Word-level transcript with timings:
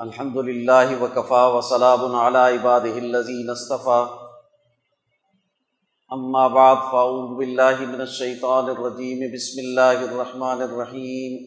الحمد 0.00 0.36
للہ 0.36 1.02
وکفا 1.02 1.46
وسلام 1.46 2.14
علی 2.14 2.56
عباد 2.56 2.80
الذین 2.80 3.50
اصطفى 3.50 4.00
اما 6.10 6.46
بعد، 6.46 6.76
فاعوذ 6.90 7.36
باللہ 7.36 7.80
من 7.80 8.00
الشیطان 8.00 8.64
الرجیم. 8.64 9.22
بسم 9.32 9.60
اللہ 9.62 10.02
الرحمن 10.08 10.62
الرحیم. 10.62 11.38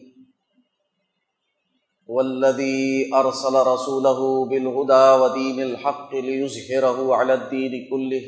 والذی 2.08 3.10
ارسل 3.12 3.56
رسوله 3.68 4.24
بالهدى 4.48 5.18
ودین 5.20 5.62
الحق 5.62 6.14
لیظہرہ 6.14 7.20
علی 7.20 7.32
الدین 7.32 7.76
کلہ. 7.90 8.20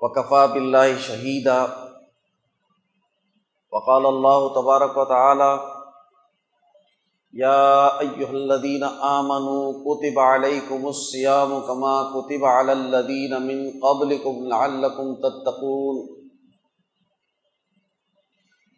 وکفا 0.00 0.46
باللہ 0.46 0.98
شہیدا 1.06 1.62
وقال 3.72 4.06
اللہ 4.06 4.48
تبارک 4.54 4.98
و 4.98 5.04
تعالی 7.34 7.42
یا 7.42 7.86
ایہا 7.86 8.30
الذین 8.30 8.82
آمنوا 9.00 9.72
کتب 9.72 10.20
علیکم 10.20 10.86
الصیام 10.86 11.60
کما 11.66 12.02
کتب 12.02 12.44
علی 12.44 12.70
الذین 12.70 13.30
من 13.30 13.70
قبلکم 13.80 14.46
لعلکم 14.46 15.14
تتقون. 15.14 16.22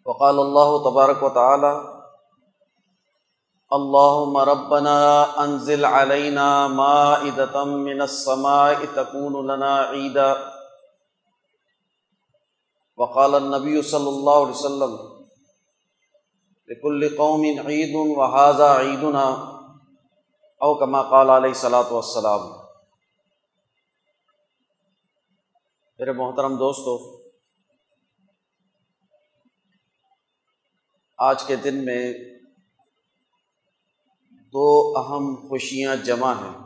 وقال 0.07 0.39
اللہ 0.39 0.91
تبارک 0.91 1.23
و 1.23 1.29
تعالی 1.29 1.95
اللہم 3.71 4.39
ربنا 4.39 5.23
انزل 5.37 5.85
علینا 5.85 6.67
مائدتا 6.67 7.65
من 7.65 8.01
السماء 8.01 8.73
تکون 8.95 9.47
لنا 9.47 9.83
عیدا 9.91 10.33
وقال 12.97 13.35
النبی 13.35 13.83
صلی 13.83 14.09
اللہ 14.09 14.31
علیہ 14.31 14.51
وسلم 14.51 15.14
لکل 16.69 17.17
قوم 17.17 17.41
عید 17.41 17.95
و 17.95 18.25
حاضہ 18.25 18.79
عیدنا 18.81 19.25
او 20.57 20.75
کما 20.79 21.03
قال 21.03 21.31
علیہ 21.31 21.53
صلاۃ 21.53 21.91
والسلام۔ 21.91 22.41
میرے 25.99 26.13
محترم 26.13 26.57
دوستو، 26.57 27.23
آج 31.19 31.45
کے 31.45 31.57
دن 31.57 31.85
میں 31.85 32.15
دو 34.31 34.95
اہم 34.97 35.49
خوشیاں 35.49 35.97
جمع 35.97 36.33
ہیں۔ 36.33 36.59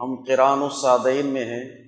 ہم 0.00 0.24
قرآن 0.24 0.62
الصادین 0.62 1.26
میں 1.26 1.44
ہیں۔ 1.44 1.85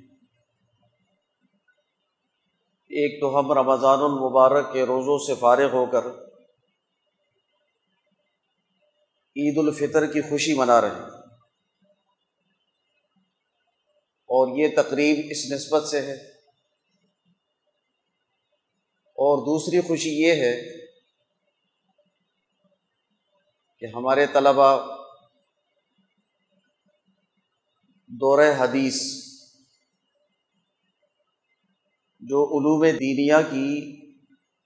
ایک 2.91 3.21
تو 3.21 3.39
ہم 3.39 3.53
رمضان 3.53 3.99
المبارک 3.99 4.73
کے 4.73 4.83
روزوں 4.83 5.19
سے 5.19 5.35
فارغ 5.35 5.73
ہو 5.73 5.87
کر 5.87 6.07
عید 9.37 9.59
الفطر 9.59 10.07
کی 10.07 10.21
خوشی 10.21 10.55
منا 10.55 10.81
رہے 10.81 10.89
ہیں۔ 10.89 11.19
اور 14.31 14.59
یہ 14.59 14.69
تقریب 14.77 15.27
اس 15.31 15.53
نسبت 15.53 15.89
سے 15.89 16.01
ہے۔ 16.01 16.39
اور 19.21 19.39
دوسری 19.39 19.81
خوشی 19.81 20.11
یہ 20.11 20.33
ہے 20.33 20.87
کہ 23.79 23.87
ہمارے 23.95 24.27
طلبا 24.27 24.77
دورہ 28.07 28.55
حدیث 28.59 29.28
جو 32.29 32.45
علوم 32.45 32.85
دینیا 32.85 33.43
کی 33.43 33.69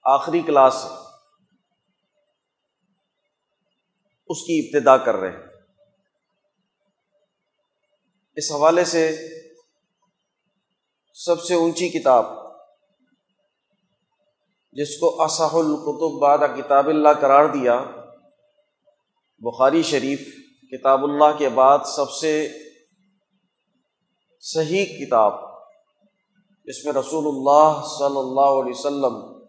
آخری 0.04 0.40
کلاس 0.42 0.84
ہے، 0.84 0.90
اس 4.26 4.42
کی 4.42 4.58
ابتدا 4.58 4.96
کر 4.96 5.14
رہے 5.14 5.30
ہیں۔ 5.30 5.42
اس 8.36 8.52
حوالے 8.52 8.84
سے 8.84 9.16
سب 11.14 11.42
سے 11.42 11.54
اونچی 11.54 11.88
کتاب، 11.88 12.24
جس 14.72 14.98
کو 14.98 15.22
اصح 15.22 15.52
القتب 15.52 16.20
بعد 16.20 16.38
کتاب 16.56 16.88
اللہ 16.88 17.08
قرار 17.20 17.44
دیا، 17.44 17.84
بخاری 19.38 19.82
شریف 19.82 20.20
کتاب 20.72 21.04
اللہ 21.04 21.38
کے 21.38 21.48
بعد 21.48 21.78
سب 21.96 22.10
سے 22.10 22.48
صحیح 24.40 25.06
کتاب۔ 25.06 25.51
جس 26.66 26.84
میں 26.84 26.92
رسول 26.92 27.24
اللہ 27.26 27.82
صلی 27.86 28.18
اللہ 28.18 28.60
علیہ 28.60 28.72
وسلم 28.74 29.42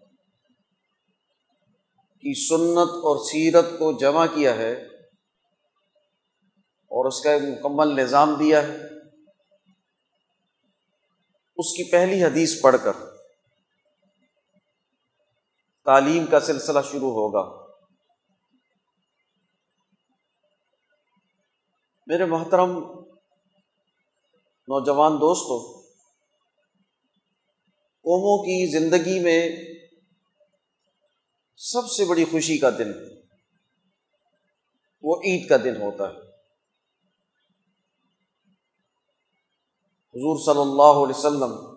کی 2.23 2.33
سنت 2.47 2.93
اور 2.93 3.17
سیرت 3.25 3.65
کو 3.79 3.91
جمع 3.97 4.25
کیا 4.25 4.55
ہے 4.55 4.71
اور 6.91 7.05
اس 7.05 7.21
کا 7.21 7.31
ایک 7.31 7.43
مکمل 7.43 7.95
نظام 7.95 8.33
دیا 8.33 8.63
ہے، 8.63 8.77
اس 11.57 11.73
کی 11.73 11.91
پہلی 11.91 12.23
حدیث 12.23 12.61
پڑھ 12.61 12.75
کر 12.83 12.93
تعلیم 15.85 16.25
کا 16.25 16.39
سلسلہ 16.39 16.79
شروع 16.91 17.11
ہوگا۔ 17.11 17.63
میرے 22.07 22.25
محترم 22.25 22.71
نوجوان 24.67 25.13
دوستوں 25.17 25.82
قوموں 28.03 28.43
کی 28.43 28.71
زندگی 28.71 29.19
میں 29.19 29.49
سب 31.57 31.87
سے 31.87 32.05
بڑی 32.05 32.25
خوشی 32.25 32.57
کا 32.57 32.69
دن 32.69 32.91
وہ 35.01 35.21
عید 35.25 35.49
کا 35.49 35.57
دن 35.57 35.81
ہوتا 35.81 36.03
ہے۔ 36.03 36.17
حضور 40.09 40.39
صلی 40.39 40.61
اللہ 40.61 41.03
علیہ 41.03 41.17
وسلم 41.17 41.73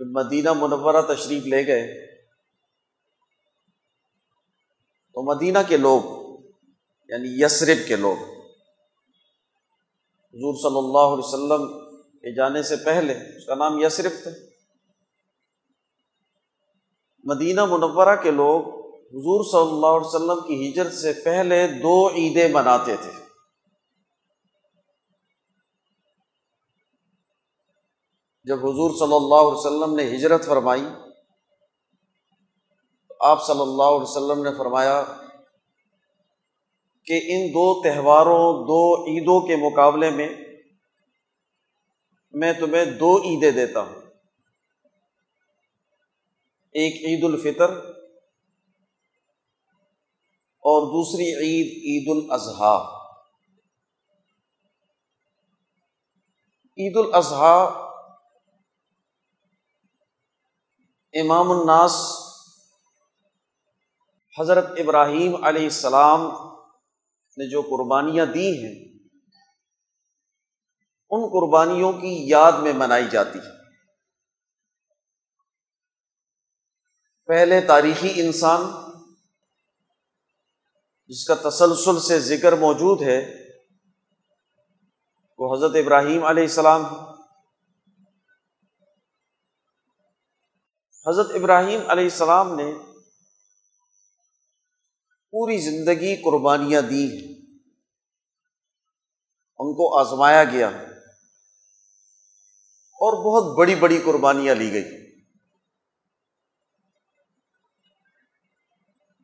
مدینہ 0.00 0.52
منورہ 0.52 1.14
تشریف 1.14 1.44
لے 1.46 1.66
گئے۔ 1.66 2.16
تو 5.12 5.36
مدینہ 5.36 5.58
کے 5.68 5.76
لوگ 5.76 6.02
یعنی 7.08 7.44
یسرف 7.44 7.88
کے 7.88 7.96
لوگ، 7.96 8.16
حضور 10.34 10.54
صلی 10.54 10.78
اللہ 10.78 11.14
علیہ 11.14 11.24
وسلم 11.24 11.83
کے 12.24 12.34
جانے 12.34 12.62
سے 12.62 12.76
پہلے 12.76 13.12
اس 13.36 13.46
کا 13.46 13.54
نام 13.54 13.78
یسرف 13.78 14.12
تھا 14.22 14.30
مدینہ 17.24 17.64
منورہ 17.64 18.16
کے 18.22 18.30
لوگ 18.30 18.60
حضور 19.14 19.44
صلی 19.44 19.74
اللہ 19.74 19.86
علیہ 19.86 20.06
وسلم 20.06 20.46
کی 20.46 20.70
ہجرت 20.70 20.92
سے 20.92 21.12
پہلے 21.24 21.66
دو 21.66 22.08
عیدیں 22.08 22.48
مناتے 22.48 22.96
تھے۔ 22.96 23.10
جب 28.44 28.58
حضور 28.58 28.90
صلی 28.90 29.14
اللہ 29.14 29.34
علیہ 29.34 29.58
وسلم 29.58 29.94
نے 29.94 30.16
ہجرت 30.16 30.46
فرمائی، 30.46 30.84
تو 33.08 33.14
آپ 33.20 33.46
صلی 33.46 33.60
اللہ 33.60 33.82
علیہ 33.82 34.10
وسلم 34.10 34.42
نے 34.42 34.50
فرمایا 34.58 35.02
کہ 37.06 37.20
ان 37.26 37.48
دو 37.48 37.82
تہواروں، 37.82 38.52
دو 38.64 39.04
عیدوں 39.04 39.40
کے 39.40 39.56
مقابلے 39.56 40.10
میں 40.10 40.28
میں 42.34 42.52
تمہیں 42.52 42.84
دو 42.84 43.22
عیدیں 43.22 43.50
دیتا 43.50 43.80
ہوں۔ 43.80 43.94
ایک 46.72 46.94
عید 46.94 47.24
الفطر 47.24 47.70
اور 50.64 50.82
دوسری 50.82 51.24
عید 51.24 51.66
عید 51.66 52.24
الاضحیٰ۔ 52.24 53.04
عید 56.78 56.96
الاضحیٰ 56.96 57.84
امام 61.12 61.50
الناس 61.50 62.06
حضرت 64.40 64.64
ابراہیم 64.78 65.44
علیہ 65.44 65.64
السلام 65.64 66.20
نے 67.36 67.50
جو 67.50 67.62
قربانیاں 67.62 68.26
دی 68.26 68.66
ہیں 68.66 68.93
ان 71.14 71.30
قربانیوں 71.32 71.92
کی 71.92 72.28
یاد 72.28 72.52
میں 72.52 72.72
منائی 72.72 73.08
جاتی 73.10 73.38
ہے۔ 73.38 73.64
پہلے 77.24 77.60
تاریخی 77.60 78.20
انسان 78.20 78.60
جس 81.06 81.24
کا 81.24 81.34
تسلسل 81.34 82.00
سے 82.00 82.20
ذکر 82.20 82.52
موجود 82.52 83.02
ہے، 83.02 83.34
وہ 85.38 85.56
حضرت 85.56 85.70
ابراہیم 85.74 86.24
علیہ 86.24 86.42
السلام 86.42 86.84
حضرت 91.06 91.30
ابراہیم 91.34 91.80
علیہ 91.90 92.04
السلام 92.04 92.54
نے 92.54 92.74
پوری 95.30 95.58
زندگی 95.58 96.16
قربانیاں 96.16 96.82
دی 96.82 97.18
ہیں۔ 97.18 97.34
ان 99.58 99.72
کو 99.72 99.98
آزمایا 99.98 100.44
گیا۔ 100.44 100.70
اور 103.04 103.12
بہت 103.24 103.56
بڑی 103.58 103.74
بڑی 103.74 104.00
قربانیاں 104.04 104.54
لی 104.54 104.72
گئی۔ 104.72 104.84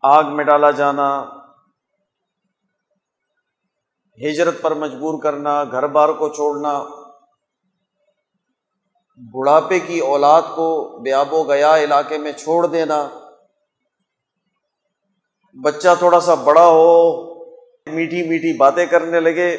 آگ 0.02 0.24
میں 0.24 0.44
ڈالا 0.44 0.70
جانا، 0.70 1.08
ہجرت 4.18 4.60
پر 4.62 4.74
مجبور 4.74 5.22
کرنا، 5.22 5.64
گھر 5.64 5.86
بار 5.86 6.08
کو 6.08 6.28
چھوڑنا، 6.28 6.72
بڑھاپے 9.32 9.78
کی 9.80 9.98
اولاد 9.98 10.42
کو 10.42 10.68
بیاب 11.02 11.32
و 11.32 11.42
گیا 11.42 11.76
علاقے 11.76 12.18
میں 12.18 12.32
چھوڑ 12.32 12.66
دینا، 12.66 13.08
بچہ 15.54 15.94
تھوڑا 15.98 16.20
سا 16.20 16.34
بڑا 16.34 16.66
ہو، 16.66 16.90
میٹھی 17.86 18.28
میٹھی 18.28 18.56
باتیں 18.56 18.86
کرنے 18.86 19.20
لگے۔ 19.20 19.56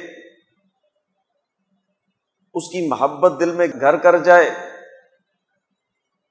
اس 2.53 2.67
کی 2.67 2.87
محبت 2.87 3.39
دل 3.39 3.51
میں 3.51 3.67
گھر 3.79 3.97
کر 3.97 4.17
جائے 4.17 4.49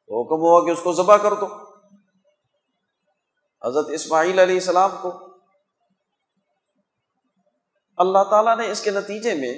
تو 0.07 0.23
حکم 0.23 0.41
ہوا 0.43 0.65
کہ 0.65 0.71
اس 0.71 0.83
کو 0.83 0.93
ذبح 0.93 1.17
کر 1.17 1.35
دو۔ 1.35 1.47
حضرت 3.69 3.87
اسماعیل 3.91 4.39
علیہ 4.39 4.55
السلام 4.55 4.91
کو 5.01 5.27
اللہ 7.97 8.25
تعالیٰ 8.31 8.57
نے 8.57 8.71
اس 8.71 8.83
کے 8.83 8.91
نتیجے 8.91 9.35
میں 9.35 9.55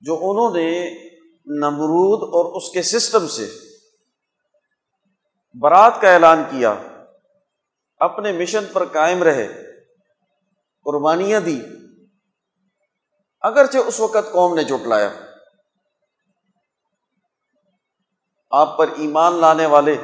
جو 0.00 0.14
انہوں 0.14 0.54
نے 0.54 0.90
نمرود 1.46 2.22
اور 2.22 2.56
اس 2.56 2.70
کے 2.70 2.82
سسٹم 2.82 3.26
سے 3.26 3.48
برات 5.60 6.00
کا 6.00 6.12
اعلان 6.12 6.42
کیا، 6.50 6.74
اپنے 7.98 8.32
مشن 8.32 8.64
پر 8.72 8.84
قائم 8.84 9.22
رہے، 9.22 9.48
قربانیاں 10.84 11.40
دی۔ 11.40 11.60
اگرچہ 13.42 13.78
اس 13.78 14.00
وقت 14.00 14.32
قوم 14.32 14.54
نے 14.54 14.64
جٹلایا 14.64 15.10
آپ 18.50 18.78
پر 18.78 18.88
ایمان 18.88 19.34
لانے 19.34 19.66
والے، 19.66 19.96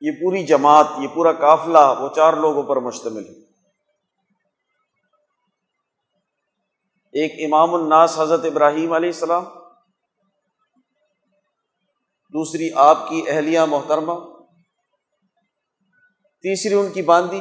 یہ 0.00 0.10
پوری 0.10 0.46
جماعت، 0.46 0.86
یہ 0.98 1.08
پورا 1.08 1.32
قافلہ، 1.32 2.00
وہ 2.00 2.08
چار 2.16 2.32
لوگوں 2.32 2.62
پر 2.62 2.76
مشتمل 2.76 3.24
ہے۔ 3.28 3.42
ایک 7.12 7.32
امام 7.44 7.74
الناس 7.74 8.18
حضرت 8.18 8.44
ابراہیم 8.44 8.92
علیہ 8.92 9.08
السلام، 9.08 9.44
دوسری 12.34 12.70
آپ 12.76 13.08
کی 13.08 13.24
اہلیہ 13.28 13.60
محترمہ، 13.60 14.12
تیسری 16.44 16.74
ان 16.74 16.92
کی 16.92 17.02
باندی 17.02 17.40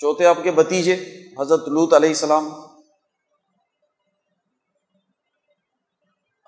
چوتھے 0.00 0.26
آپ 0.26 0.36
کے 0.42 0.50
بتیجے 0.50 0.94
حضرت 1.40 1.68
لوت 1.68 1.94
علیہ 1.94 2.08
السلام۔ 2.08 2.69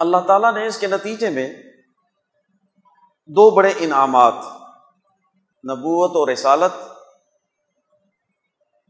اللہ 0.02 0.16
تعالیٰ 0.26 0.54
نے 0.54 0.66
اس 0.66 0.78
کے 0.78 0.86
نتیجے 0.86 1.30
میں 1.30 1.48
دو 3.26 3.50
بڑے 3.50 3.72
انعامات، 3.76 4.34
نبوت 5.64 6.16
اور 6.16 6.28
رسالت 6.28 6.72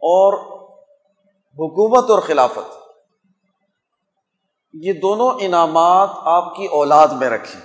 اور 0.02 0.34
حکومت 1.52 2.10
اور 2.10 2.22
خلافت، 2.22 2.78
یہ 4.72 4.92
دونوں 4.92 5.30
انعامات 5.40 6.10
آپ 6.14 6.56
کی 6.56 6.66
اولاد 6.66 7.08
میں 7.08 7.30
رکھیں۔ 7.30 7.60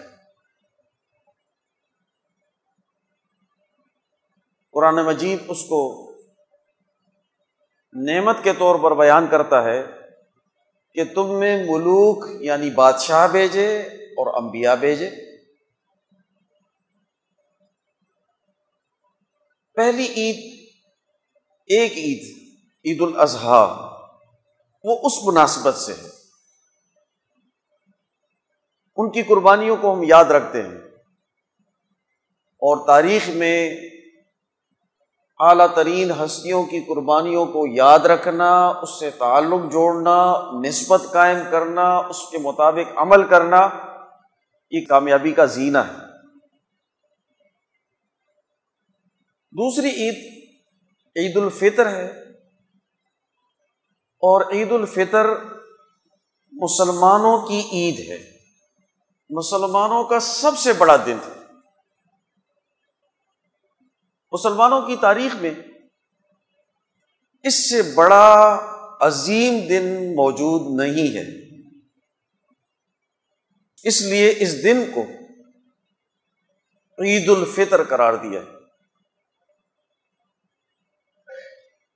قرآن 4.74 5.06
مجید 5.06 5.44
اس 5.48 5.64
کو 5.64 6.12
نعمت 7.94 8.44
کے 8.44 8.54
طور 8.54 8.80
پر 8.80 8.96
بیان 8.96 9.28
کرتا 9.28 9.64
ہے۔ 9.64 9.97
کہ 10.98 11.04
تم 11.16 11.40
میں 11.40 11.64
ملوک 11.64 12.26
یعنی 12.42 12.70
بادشاہ 12.70 13.28
بھیجے 13.28 13.82
اور 13.82 14.44
انبیاء 14.44 14.76
بھیجے۔ 14.76 15.10
پہلی 19.74 20.06
عید، 20.06 20.70
ایک 21.66 21.92
عید 21.92 22.52
عید 22.86 23.02
الاضحیٰ 23.02 23.92
وہ 24.84 25.00
اس 25.04 25.14
مناسبت 25.26 25.76
سے 25.76 25.94
ہے۔ 25.94 26.10
ان 28.96 29.12
کی 29.12 29.24
قربانیوں 29.24 29.78
کو 29.82 29.94
ہم 29.94 30.04
یاد 30.04 30.26
رکھتے 30.26 30.62
ہیں۔ 30.62 30.78
اور 32.38 32.88
تاریخ 32.88 33.30
میں 33.30 33.76
اعلیٰ 35.40 35.68
ترین 35.76 36.12
ہستیوں 36.12 36.64
کی 36.64 36.82
قربانیوں 36.82 37.46
کو 37.46 37.66
یاد 37.68 38.00
رکھنا، 38.00 38.68
اس 38.68 39.00
سے 39.00 39.10
تعلق 39.10 39.72
جوڑنا، 39.72 40.34
نسبت 40.68 41.02
قائم 41.12 41.38
کرنا، 41.52 41.98
اس 41.98 42.30
کے 42.30 42.38
مطابق 42.38 42.98
عمل 42.98 43.28
کرنا، 43.28 43.70
یہ 44.72 44.86
کامیابی 44.86 45.32
کا 45.32 45.46
زینہ 45.46 45.78
ہے۔ 45.78 45.98
دوسری 49.52 49.90
عید 49.90 50.44
عید 51.16 51.38
الفطر 51.38 51.90
ہے 51.90 52.08
اور 54.22 54.52
عید 54.52 54.72
الفطر 54.72 55.26
مسلمانوں 56.52 57.48
کی 57.48 57.64
عید 57.72 58.00
ہے۔ 58.00 58.32
مسلمانوں 59.30 60.04
کا 60.04 60.20
سب 60.20 60.58
سے 60.58 60.74
بڑا 60.74 60.96
دن 61.06 61.18
ہے۔ 61.28 61.47
مسلمانوں 64.38 64.82
کی 64.82 64.96
تاریخ 64.96 65.36
میں 65.36 65.52
اس 67.44 67.70
سے 67.70 67.82
بڑا 67.82 68.58
عظیم 69.00 69.68
دن 69.70 70.16
موجود 70.16 70.82
نہیں 70.82 71.16
ہے۔ 71.16 71.48
اس 73.84 74.02
لیے 74.02 74.34
اس 74.38 74.64
دن 74.64 74.92
کو 74.96 75.02
عید 77.04 77.30
الفطر 77.30 77.84
قرار 77.84 78.14
دیا 78.14 78.42
ہے۔ 78.42 78.58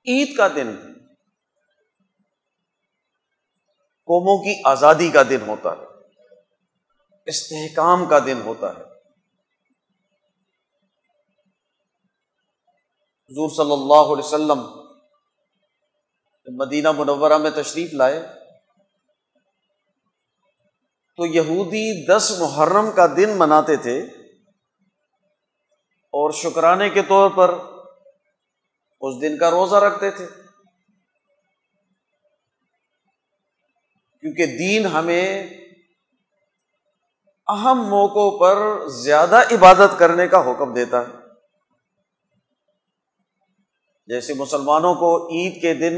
عید 0.06 0.36
کا 0.36 0.48
دن 0.48 0.76
قوموں 4.04 4.44
کی 4.44 4.60
آزادی 4.64 5.10
کا 5.10 5.22
دن 5.22 5.40
ہوتا 5.46 5.70
ہے۔ 5.72 5.84
استحکام 7.26 8.06
کا 8.06 8.18
دن 8.18 8.40
ہوتا 8.44 8.70
ہے۔ 8.70 8.91
حضور 13.32 13.48
صلی 13.48 13.72
اللہ 13.72 14.12
علیہ 14.12 14.24
وسلم 14.24 14.60
مدینہ 16.58 16.92
منورہ 16.92 17.38
میں 17.38 17.50
تشریف 17.50 17.94
لائے، 17.94 18.28
تو 21.16 21.26
یہودی 21.26 22.06
دس 22.06 22.32
محرم 22.38 22.90
کا 22.90 23.06
دن 23.06 23.38
مناتے 23.38 23.76
تھے 23.76 24.00
اور 26.14 26.30
شکرانے 26.30 26.90
کے 26.90 27.02
طور 27.02 27.30
پر 27.30 27.54
اس 29.00 29.20
دن 29.20 29.38
کا 29.38 29.50
روزہ 29.50 29.76
رکھتے 29.76 30.10
تھے۔ 30.10 30.26
کیونکہ 34.20 34.46
دین 34.46 34.86
ہمیں 34.86 35.46
اہم 37.48 37.78
موقعوں 37.88 38.38
پر 38.38 38.86
زیادہ 38.88 39.40
عبادت 39.52 39.98
کرنے 39.98 40.28
کا 40.28 40.50
حکم 40.50 40.74
دیتا 40.74 41.00
ہے۔ 41.00 41.21
جیسے 44.12 44.34
مسلمانوں 44.34 44.94
کو 44.94 45.28
عید 45.28 45.60
کے 45.60 45.74
دن 45.74 45.94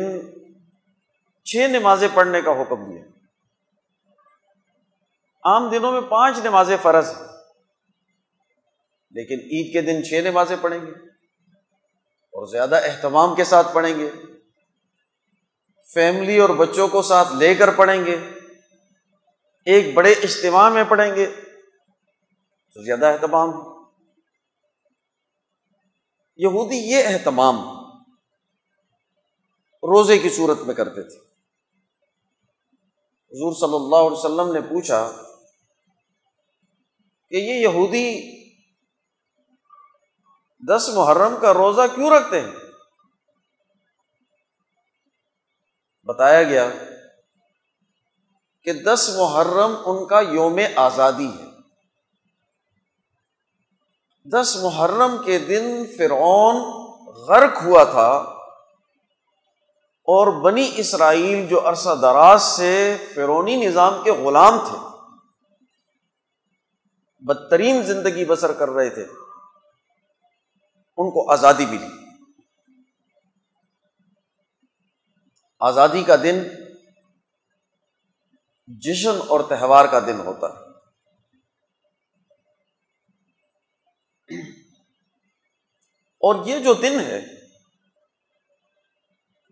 چھ 1.44 1.56
نمازیں 1.56 2.08
پڑھنے 2.14 2.42
کا 2.42 2.50
حکم 2.50 2.92
دیا۔ 2.92 3.02
عام 5.44 5.70
دنوں 5.70 5.92
میں 5.92 6.00
پانچ 6.00 6.38
نمازیں 6.38 6.76
فرض 6.82 7.08
ہیں، 7.08 7.28
لیکن 9.10 9.38
عید 9.40 9.72
کے 9.72 9.80
دن 9.80 10.04
چھ 10.04 10.20
نمازیں 10.24 10.56
پڑھیں 10.60 10.80
گے 10.80 10.90
اور 12.32 12.46
زیادہ 12.46 12.80
اہتمام 12.84 13.34
کے 13.34 13.44
ساتھ 13.44 13.74
پڑھیں 13.74 13.98
گے۔ 13.98 14.10
فیملی 15.94 16.38
اور 16.38 16.48
بچوں 16.48 16.88
کو 16.88 17.02
ساتھ 17.02 17.32
لے 17.32 17.54
کر 17.54 17.70
پڑھیں 17.70 18.06
گے۔ 18.06 18.16
ایک 19.66 19.94
بڑے 19.94 20.12
اجتماع 20.12 20.70
میں 20.70 20.84
پڑھیں 20.88 21.14
گے 21.14 21.26
تو 22.74 22.82
زیادہ 22.82 23.06
اہتمام۔ 23.06 23.50
یہودی 26.36 26.76
یہ 26.76 27.02
اہتمام 27.06 27.73
روزے 29.84 30.18
کی 30.18 30.28
صورت 30.28 30.58
میں 30.58 30.74
کرتے 30.74 31.02
تھے۔ 31.02 31.18
حضور 33.30 33.52
صلی 33.52 33.74
اللہ 33.74 33.96
علیہ 33.96 34.18
وسلم 34.18 34.52
نے 34.52 34.60
پوچھا 34.60 35.12
کہ 37.30 37.36
یہ 37.36 37.54
یہودی 37.54 38.34
دس 40.68 40.90
محرم 40.94 41.34
کا 41.40 41.54
روزہ 41.54 41.80
کیوں 41.94 42.10
رکھتے 42.10 42.40
ہیں؟ 42.40 42.50
بتایا 46.04 46.42
گیا 46.42 46.68
کہ 48.62 48.72
دس 48.72 49.10
محرم 49.18 49.74
ان 49.84 50.06
کا 50.06 50.20
یوم 50.20 50.58
آزادی 50.76 51.28
ہے۔ 51.28 51.46
دس 54.24 54.58
محرم 54.62 55.16
کے 55.24 55.38
دن 55.38 55.84
فرعون 55.98 56.56
غرق 57.06 57.62
ہوا 57.62 57.84
تھا۔ 57.84 58.33
اور 60.06 60.42
بنی 60.42 60.72
اسرائیل 60.76 61.48
جو 61.48 61.68
عرصہ 61.68 61.94
دراز 62.02 62.42
سے 62.42 62.96
فرونی 63.14 63.56
نظام 63.56 64.04
کے 64.04 64.10
غلام 64.10 64.58
تھے، 64.58 64.78
بدترین 67.20 67.82
زندگی 67.82 68.24
بسر 68.24 68.52
کر 68.52 68.70
رہے 68.70 68.90
تھے، 68.90 69.02
ان 70.96 71.10
کو 71.10 71.30
آزادی 71.30 71.66
ملی۔ 71.66 71.88
آزادی 75.60 76.02
کا 76.02 76.16
دن 76.16 76.42
جشن 78.66 79.18
اور 79.28 79.40
تہوار 79.40 79.84
کا 79.84 79.98
دن 79.98 80.20
ہوتا 80.20 80.46
ہے۔ 80.46 80.64
اور 86.20 86.46
یہ 86.46 86.58
جو 86.58 86.74
دن 86.74 87.00
ہے 87.00 87.33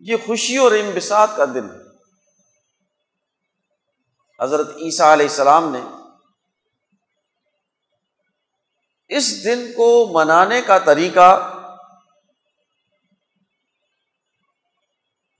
یہ 0.05 0.17
خوشی 0.27 0.57
اور 0.57 0.73
امبساط 0.73 1.31
کا 1.37 1.45
دن 1.45 1.71
ہے۔ 1.71 1.83
حضرت 4.43 4.69
عیسیٰ 4.69 5.13
علیہ 5.13 5.27
السلام 5.27 5.71
نے 5.71 5.81
اس 9.09 9.45
دن 9.45 9.73
کو 9.73 10.11
منانے 10.13 10.63
کا 10.63 10.79
طریقہ 10.79 11.53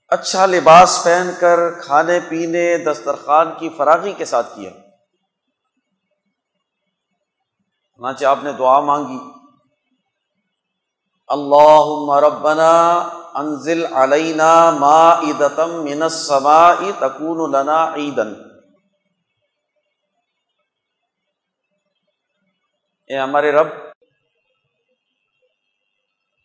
اچھا 0.07 0.45
لباس 0.45 1.01
پہن 1.03 1.31
کر 1.39 1.79
کھانے 1.79 2.19
پینے، 2.29 2.77
دسترخوان 2.77 3.47
کی 3.59 3.69
فراغی 3.77 4.13
کے 4.13 4.25
ساتھ 4.25 4.55
کیا۔ 4.55 4.69
چنانچہ 7.97 8.25
آپ 8.25 8.39
نے 8.43 8.51
دعا 8.51 8.79
مانگی۔ 8.79 9.19
اللہ 11.27 12.13
ربنا 12.25 13.03
انزل 13.35 13.93
علینا 13.93 14.71
ما 14.71 15.19
عیدتم 15.19 15.83
من 15.83 16.03
السماء 16.03 16.79
تکون 16.99 17.51
لنا 17.51 17.93
عیدن 17.95 18.33
اے 23.07 23.17
ہمارے 23.19 23.51
رب، 23.51 23.67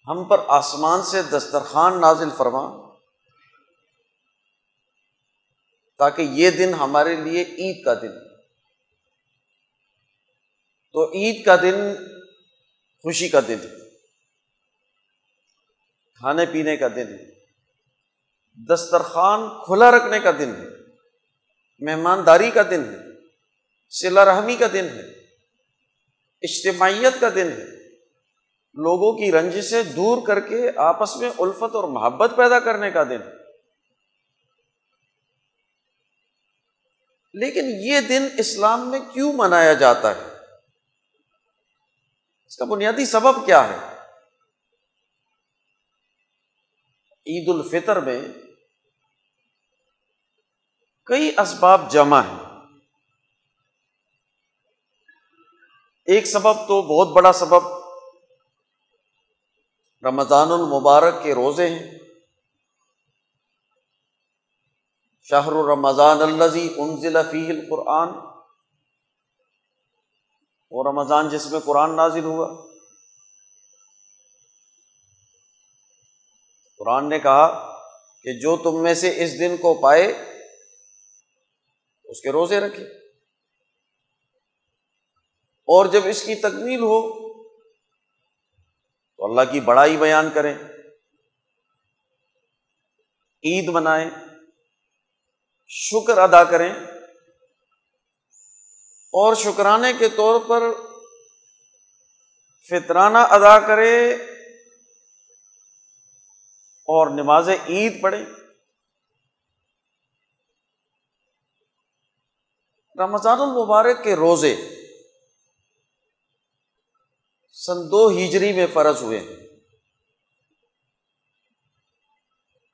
ہم 0.06 0.24
پر 0.24 0.40
آسمان 0.48 1.02
سے 1.02 1.22
دسترخوان 1.22 2.00
نازل 2.00 2.30
فرما، 2.36 2.64
تاکہ 5.98 6.22
یہ 6.22 6.50
دن 6.50 6.74
ہمارے 6.74 7.16
لیے 7.16 7.42
عید 7.42 7.84
کا 7.84 7.94
دن۔ 7.94 8.12
تو 10.92 11.10
عید 11.12 11.44
کا 11.44 11.56
دن 11.56 11.94
خوشی 13.02 13.28
کا 13.28 13.40
دن۔ 13.48 13.87
کھانے 16.18 16.46
پینے 16.46 16.76
کا 16.76 16.88
دن 16.88 17.16
دسترخوان 18.68 19.48
کھلا 19.48 19.90
رکھنے 19.90 20.20
کا 20.20 20.30
دن 20.30 20.54
ہے۔ 20.54 20.66
مہمانداری 21.80 22.50
کا 22.50 22.62
دن 22.70 22.84
ہے۔ 22.84 22.98
سلا 23.90 24.24
رحمی 24.24 24.56
کا 24.56 24.66
دن 24.72 24.84
ہے۔ 24.84 25.00
اجتماعیت 26.42 27.20
کا 27.20 27.28
دن 27.34 27.52
ہے۔ 27.52 27.78
لوگوں 28.74 29.18
کی 29.18 29.32
رنج 29.32 29.60
سے 29.60 29.82
دور 29.82 30.26
کر 30.26 30.40
کے 30.40 30.70
آپس 30.76 31.16
میں 31.16 31.30
الفت 31.38 31.74
اور 31.74 31.84
محبت 31.84 32.30
پیدا 32.36 32.60
کرنے 32.60 32.90
کا 32.90 33.02
دن 33.02 33.20
لیکن 37.34 37.64
یہ 37.64 38.00
دن 38.00 38.28
اسلام 38.38 38.90
میں 38.90 39.00
کیوں 39.12 39.32
منایا 39.32 39.72
جاتا 39.72 40.16
ہے؟ 40.16 40.36
اس 42.46 42.56
کا 42.56 42.64
بنیادی 42.64 43.04
سبب 43.04 43.46
کیا 43.46 43.68
ہے؟ 43.68 43.97
عید 47.28 47.48
الفطر 47.48 48.00
میں 48.00 48.20
کئی 51.04 51.34
اسباب 51.38 51.90
جمع 51.90 52.20
ہیں۔ 52.20 52.44
ایک 56.06 56.26
سبب 56.26 56.54
تو 56.68 56.82
بہت 56.82 57.16
بڑا 57.16 57.32
سبب 57.32 57.66
رمضان 60.02 60.52
المبارک 60.52 61.22
کے 61.22 61.34
روزے 61.34 61.70
ہیں۔ 61.70 61.98
شاہر 65.22 65.52
الرمضان 65.52 66.22
الزی 66.22 66.74
انزل 66.76 67.16
فی 67.30 67.50
القرآن۔ 67.50 68.08
وہ 70.70 70.84
رمضان 70.84 71.28
جس 71.28 71.46
میں 71.46 71.60
قرآن 71.60 71.96
نازل 71.96 72.24
ہوا۔ 72.24 72.67
قرآن 76.78 77.08
نے 77.08 77.18
کہا 77.18 77.74
کہ 78.22 78.32
جو 78.32 78.56
تم 78.56 78.82
میں 78.82 78.94
سے 78.94 79.24
اس 79.24 79.38
دن 79.38 79.56
کو 79.56 79.74
پائے، 79.74 80.06
اس 82.04 82.20
کے 82.20 82.32
روزے 82.32 82.60
رکھے۔ 82.60 82.84
اور 85.42 85.86
جب 85.86 86.00
اس 86.04 86.22
کی 86.22 86.34
تکمیل 86.34 86.80
ہو، 86.80 87.28
تو 89.16 89.24
اللہ 89.24 89.52
کی 89.52 89.60
بڑائی 89.60 89.96
بیان 89.96 90.30
کریں۔ 90.34 90.58
عید 93.44 93.68
منائیں، 93.68 94.10
شکر 95.68 96.18
ادا 96.18 96.44
کریں۔ 96.44 96.74
اور 99.12 99.34
شکرانے 99.34 99.92
کے 99.98 100.08
طور 100.08 100.40
پر 100.48 100.62
فطرانہ 102.70 103.18
ادا 103.18 103.66
کرے 103.66 104.16
اور 106.88 107.10
نماز 107.10 107.48
عید 107.48 108.02
پڑھیں۔ 108.02 108.24
رمضان 112.98 113.40
المبارک 113.40 114.04
کے 114.04 114.16
روزے 114.16 114.56
سن 117.52 117.90
دو 117.90 118.08
ہجری 118.08 118.52
میں 118.52 118.66
فرض 118.72 119.02
ہوئے 119.02 119.20
ہیں۔ 119.20 119.36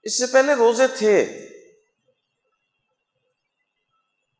اس 0.02 0.18
سے 0.18 0.26
پہلے 0.32 0.54
روزے 0.54 0.86
تھے۔ 0.88 1.22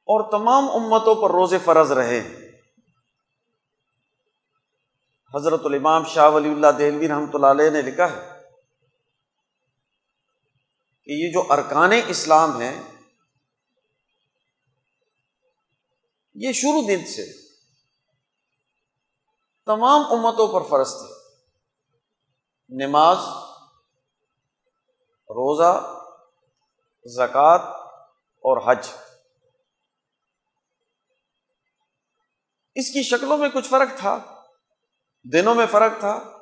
اور 0.05 0.31
تمام 0.31 0.71
امتوں 0.71 1.15
پر 1.15 1.31
روزے 1.31 1.59
فرض 1.59 1.93
رہے۔ 1.93 2.51
حضرت 5.35 5.61
الامام 5.65 6.05
شاہ 6.05 6.31
ولی 6.31 6.51
اللہ 6.51 6.67
دہلوی 6.79 7.09
رحمۃ 7.09 7.31
اللہ 7.35 7.47
علیہ 7.47 7.71
نے 7.71 7.83
لکھا 7.83 8.13
ہے 8.13 8.34
کہ 11.05 11.11
یہ 11.11 11.33
جو 11.33 11.53
ارکان 11.53 11.91
اسلام 12.07 12.61
ہیں، 12.61 12.83
یہ 16.35 16.53
شروع 16.53 16.83
دن 16.89 17.07
سے 17.07 17.33
تمام 19.67 20.01
امتوں 20.11 20.53
پر 20.53 20.69
فرض 20.69 20.89
تھے۔ 20.89 21.15
نماز، 22.87 23.17
روزہ، 25.29 26.03
زکوٰۃ 27.05 27.77
اور 28.19 28.73
حج۔ 28.73 28.87
اس 32.75 32.91
کی 32.91 33.03
شکلوں 33.03 33.39
میں 33.39 33.49
کچھ 33.49 33.69
فرق 33.69 33.99
تھا، 33.99 34.43
دنوں 35.33 35.55
میں 35.55 35.67
فرق 35.67 36.01
تھا۔ 36.01 36.34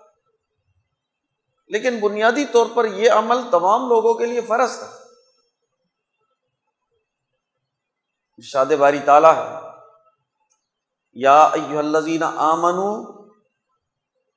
لیکن 1.66 2.00
بنیادی 2.00 2.45
طور 2.45 2.66
پر 2.75 2.85
یہ 2.85 3.11
عمل 3.11 3.37
تمام 3.50 3.88
لوگوں 3.88 4.14
کے 4.14 4.26
لیے 4.26 4.40
فرض 4.40 4.78
تھا۔ 4.78 4.90
شاد 8.42 8.66
باری 8.66 8.99
تالا 9.04 9.37
ہے۔ 9.37 9.69
یا 11.12 11.42
ایو 11.45 11.78
الذین 11.78 12.23
آمنو، 12.23 13.23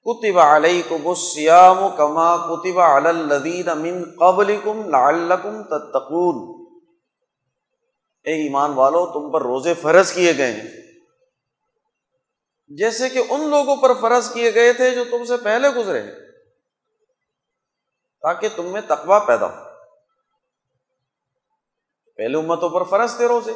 کتب 0.01 0.39
علیکم 0.39 1.08
الصیام 1.08 1.77
کما 1.98 2.38
کتب 2.38 2.79
علی 2.79 3.08
الذین 3.08 3.65
من 3.77 4.03
قبلکم 4.20 4.89
لعلکم 4.89 5.63
تتقون۔ 5.63 6.65
اے 8.24 8.34
ایمان 8.44 8.74
والو، 8.74 9.05
تم 9.05 9.32
پر 9.32 9.41
روزے 9.41 9.74
فرض 9.74 10.12
کیے 10.12 10.38
گئے 10.38 10.51
ہیں۔ 10.51 10.70
جیسے 12.67 13.10
کہ 13.10 13.22
ان 13.29 13.50
لوگوں 13.50 13.75
پر 13.75 13.94
فرض 13.94 14.34
کیے 14.34 14.55
گئے 14.55 14.74
تھے 14.74 14.91
جو 14.91 15.03
تم 15.12 15.25
سے 15.25 15.38
پہلے 15.38 15.70
گزرے۔ 15.70 16.01
ہیں 16.01 16.25
تاکہ 18.25 18.50
تم 18.55 18.65
میں 18.65 18.82
تقوا 18.82 19.20
پیدا 19.20 19.46
ہو۔ 19.46 19.63
پہلے 22.17 22.38
امتوں 22.38 22.70
پر 22.70 22.84
فرض 22.84 23.15
تھے 23.15 23.27
روزے۔ 23.27 23.51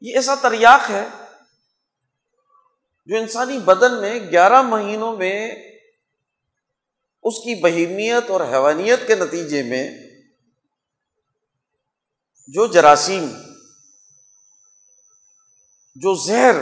یہ 0.00 0.14
ایسا 0.14 0.34
تریاق 0.34 0.90
ہے 0.90 1.08
جو 3.06 3.16
انسانی 3.16 3.58
بدن 3.58 4.00
میں 4.00 4.20
گیارہ 4.30 4.62
مہینوں 4.62 5.16
میں 5.16 5.50
اس 7.22 7.34
کی 7.38 7.62
بہیمیت 7.62 8.30
اور 8.30 8.40
حیوانیت 8.40 9.06
کے 9.06 9.14
نتیجے 9.14 9.62
میں 9.62 9.90
جو 12.46 12.66
جراثیم، 12.66 13.30
جو 15.94 16.14
زہر 16.14 16.56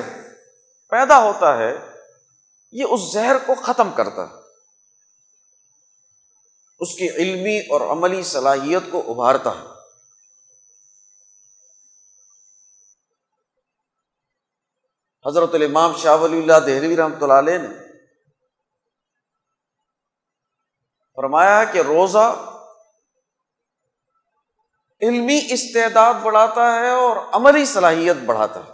پیدا 0.88 1.18
ہوتا 1.18 1.58
ہے، 1.58 1.72
یہ 2.72 2.84
اس 2.90 3.12
زہر 3.12 3.36
کو 3.46 3.54
ختم 3.54 3.90
کرتا 3.92 4.22
ہے۔ 4.22 4.47
اس 6.80 6.94
کی 6.94 7.08
علمی 7.08 7.58
اور 7.58 7.80
عملی 7.80 8.22
صلاحیت 8.22 8.82
کو 8.90 9.10
ابھارتا 9.10 9.50
ہے۔ 9.50 9.78
حضرت 15.26 15.54
الامام 15.54 15.96
شاہ 15.96 16.16
ولی 16.16 16.38
اللہ 16.38 16.66
دہلوی 16.66 16.96
رحمۃ 16.96 17.22
اللہ 17.22 17.32
علیہ 17.32 17.58
نے 17.58 17.68
فرمایا 21.16 21.64
کہ 21.64 21.78
روزہ 21.78 22.54
علمی 25.00 25.46
استعداد 25.50 26.14
بڑھاتا 26.14 26.74
ہے 26.74 26.90
اور 26.90 27.16
عملی 27.32 27.64
صلاحیت 27.64 28.16
بڑھاتا 28.16 28.60
ہے۔ 28.66 28.70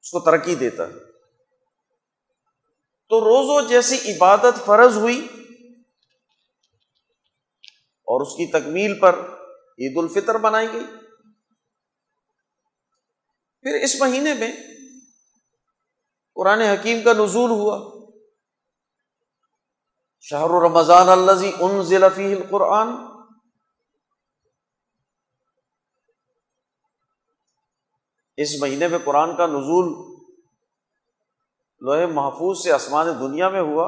اس 0.00 0.10
کو 0.10 0.20
ترقی 0.20 0.54
دیتا 0.54 0.86
ہے۔ 0.86 1.09
تو 3.10 3.20
روزوں 3.20 3.68
جیسی 3.68 4.12
عبادت 4.12 4.66
فرض 4.66 4.96
ہوئی 4.96 5.28
اور 8.02 8.20
اس 8.20 8.28
کی 8.28 8.50
تکمیل 8.50 9.00
پر 9.00 9.18
عید 9.52 9.96
الفطر 9.96 10.38
بنائی 10.38 10.72
گئی۔ 10.72 10.84
پھر 13.62 13.74
اس 13.82 14.00
مہینے 14.00 14.34
میں 14.34 14.52
قرآن 16.34 16.60
حکیم 16.60 17.02
کا 17.02 17.12
نزول 17.12 17.50
ہوا۔ 17.50 18.06
شاہ 20.20 20.42
رمضان 20.42 21.08
الزی 21.08 21.52
ان 21.60 21.82
ضلفی 21.82 22.32
القرآن۔ 22.32 22.88
اس 28.36 28.60
مہینے 28.60 28.88
میں 28.88 28.98
قرآن 29.04 29.36
کا 29.36 29.46
نزول 29.46 30.09
لوہے 31.80 32.06
محفوظ 32.06 32.62
سے 32.62 32.72
آسمان 32.72 33.06
دنیا 33.20 33.48
میں 33.48 33.60
ہوا 33.60 33.86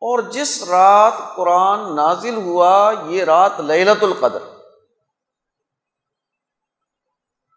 اور 0.00 0.18
جس 0.18 0.68
رات 0.68 1.12
قرآن 1.36 1.96
نازل 1.96 2.36
ہوا، 2.36 2.92
یہ 3.06 3.24
رات 3.24 3.60
للت 3.60 4.02
القدر۔ 4.02 4.38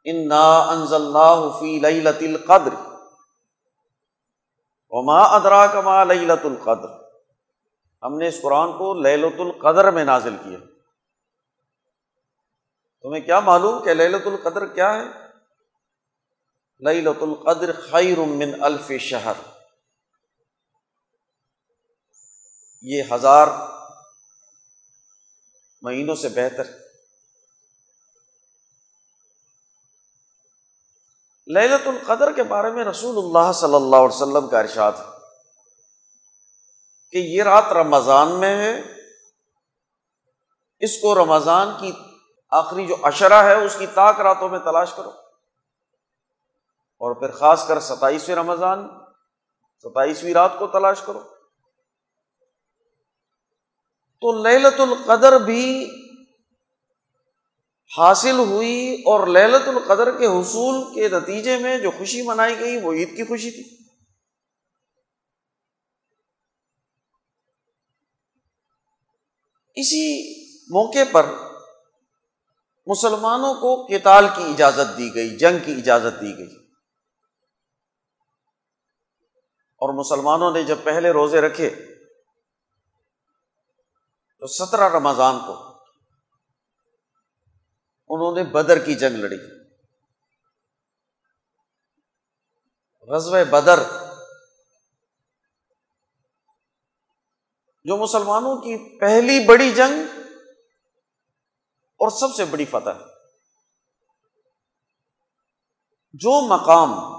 انا 0.04 0.60
انزل 0.60 0.96
اللہ 0.96 1.60
فی 1.60 1.80
للت 1.80 2.22
القدر۔ 2.22 2.74
وما 4.90 5.24
ادرا 5.24 5.68
کما 5.68 6.04
للت 6.04 6.46
القدر۔ 6.46 6.90
ہم 8.04 8.18
نے 8.18 8.28
اس 8.28 8.42
قرآن 8.42 8.72
کو 8.72 8.94
للت 8.94 9.40
القدر 9.40 9.92
میں 9.92 10.06
نازل 10.06 10.36
کیا۔ 10.44 10.58
تمہیں 13.02 13.22
کیا 13.22 13.40
معلوم 13.40 13.84
کہ 13.84 13.94
للت 13.94 14.28
القدر 14.28 14.66
کیا 14.66 14.94
ہے؟ 14.94 15.31
للت 16.88 17.22
القدر 17.22 17.80
خیر 17.92 18.18
من 18.18 18.64
الف 18.64 18.92
شہر 19.00 19.34
یہ 22.82 23.04
ہزار 23.12 23.48
مہینوں 25.82 26.16
سے 26.16 26.30
بہتر۔ 26.30 26.64
للت 31.48 31.88
القدر 31.88 32.32
کے 32.32 32.44
بارے 32.44 32.72
میں 32.72 32.86
رسول 32.86 33.18
اللہ 33.18 33.52
صلی 33.52 33.76
اللہ 33.76 33.96
علیہ 33.96 34.16
وسلم 34.16 34.48
کا 34.48 34.60
ارشاد 34.60 34.92
ہے 34.92 35.06
کہ 37.12 37.18
یہ 37.18 37.44
رات 37.44 37.64
رمضان 37.64 38.32
میں 38.32 38.58
ہے۔ 38.58 38.82
اس 40.80 40.98
کو 40.98 41.16
رمضان 41.16 41.68
کی 41.80 41.92
آخری 42.50 42.88
جو 42.88 42.96
اشرا 43.04 43.44
ہے 43.44 43.54
اس 43.54 43.76
کی 43.80 43.88
طاق 43.88 44.20
راتوں 44.20 44.50
میں 44.50 44.60
تلاش 44.60 44.94
کرو۔ 44.96 45.21
اور 47.02 47.16
پھر 47.16 47.32
خاص 47.32 47.68
کر 47.68 47.80
ستائیسویں 47.80 48.36
رمضان، 48.36 48.88
ستائیسویں 49.84 50.34
رات 50.34 50.52
کو 50.60 50.68
تلاش 50.68 51.02
کرو۔ 51.02 51.20
تو 54.22 54.48
للت 54.48 54.80
القدر 54.80 55.38
بھی 55.38 55.90
حاصل 57.98 58.40
ہوئی 58.40 58.96
اور 59.06 59.28
للت 59.28 59.68
القدر 59.68 60.18
کے 60.18 60.26
حصول 60.26 60.96
کے 60.96 61.10
نتیجے 61.10 61.58
میں 61.58 61.78
جو 61.78 61.92
خوشی 61.92 62.22
منائی 62.22 62.60
گئی 62.60 62.78
وہ 62.78 62.94
عید 62.94 63.18
کی 63.18 63.24
خوشی 63.24 63.52
تھی۔ 63.52 63.78
اسی 69.76 70.34
موقع 70.72 71.12
پر 71.12 71.26
مسلمانوں 72.88 73.54
کو 73.54 73.88
کتال 73.88 74.28
کی 74.36 74.44
اجازت 74.44 74.98
دی 74.98 75.16
گئی، 75.16 75.38
جنگ 75.38 75.58
کی 75.66 75.72
اجازت 75.72 76.22
دی 76.22 76.38
گئی۔ 76.38 76.61
اور 79.82 79.94
مسلمانوں 79.94 80.52
نے 80.52 80.64
جب 80.64 80.78
پہلے 80.84 81.12
روزے 81.12 81.42
رکھے 81.42 81.70
تو 84.40 84.48
سترہ 84.48 84.90
رمضان 84.90 85.40
کو 85.40 85.54
انہوں 88.10 88.36
نے 88.36 88.44
بدر 88.44 88.86
کی 88.86 88.96
جنگ 88.96 89.16
لڑی۔ 89.16 89.38
غزب 93.02 93.50
بدر 93.50 93.80
جو 97.84 97.98
مسلمانوں 97.98 98.58
کی 98.58 99.00
پہلی 99.00 99.46
بڑی 99.48 99.72
جنگ 99.72 100.20
اور 102.00 102.10
سب 102.10 102.36
سے 102.36 102.46
بڑی 102.46 102.66
فتح۔ 102.66 103.04
جو 106.14 106.48
مقام 106.48 107.11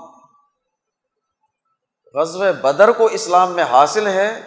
غزب 2.15 2.61
بدر 2.61 2.93
کو 2.93 3.07
اسلام 3.07 3.53
میں 3.53 3.65
حاصل 3.65 4.07
ہے 4.07 4.39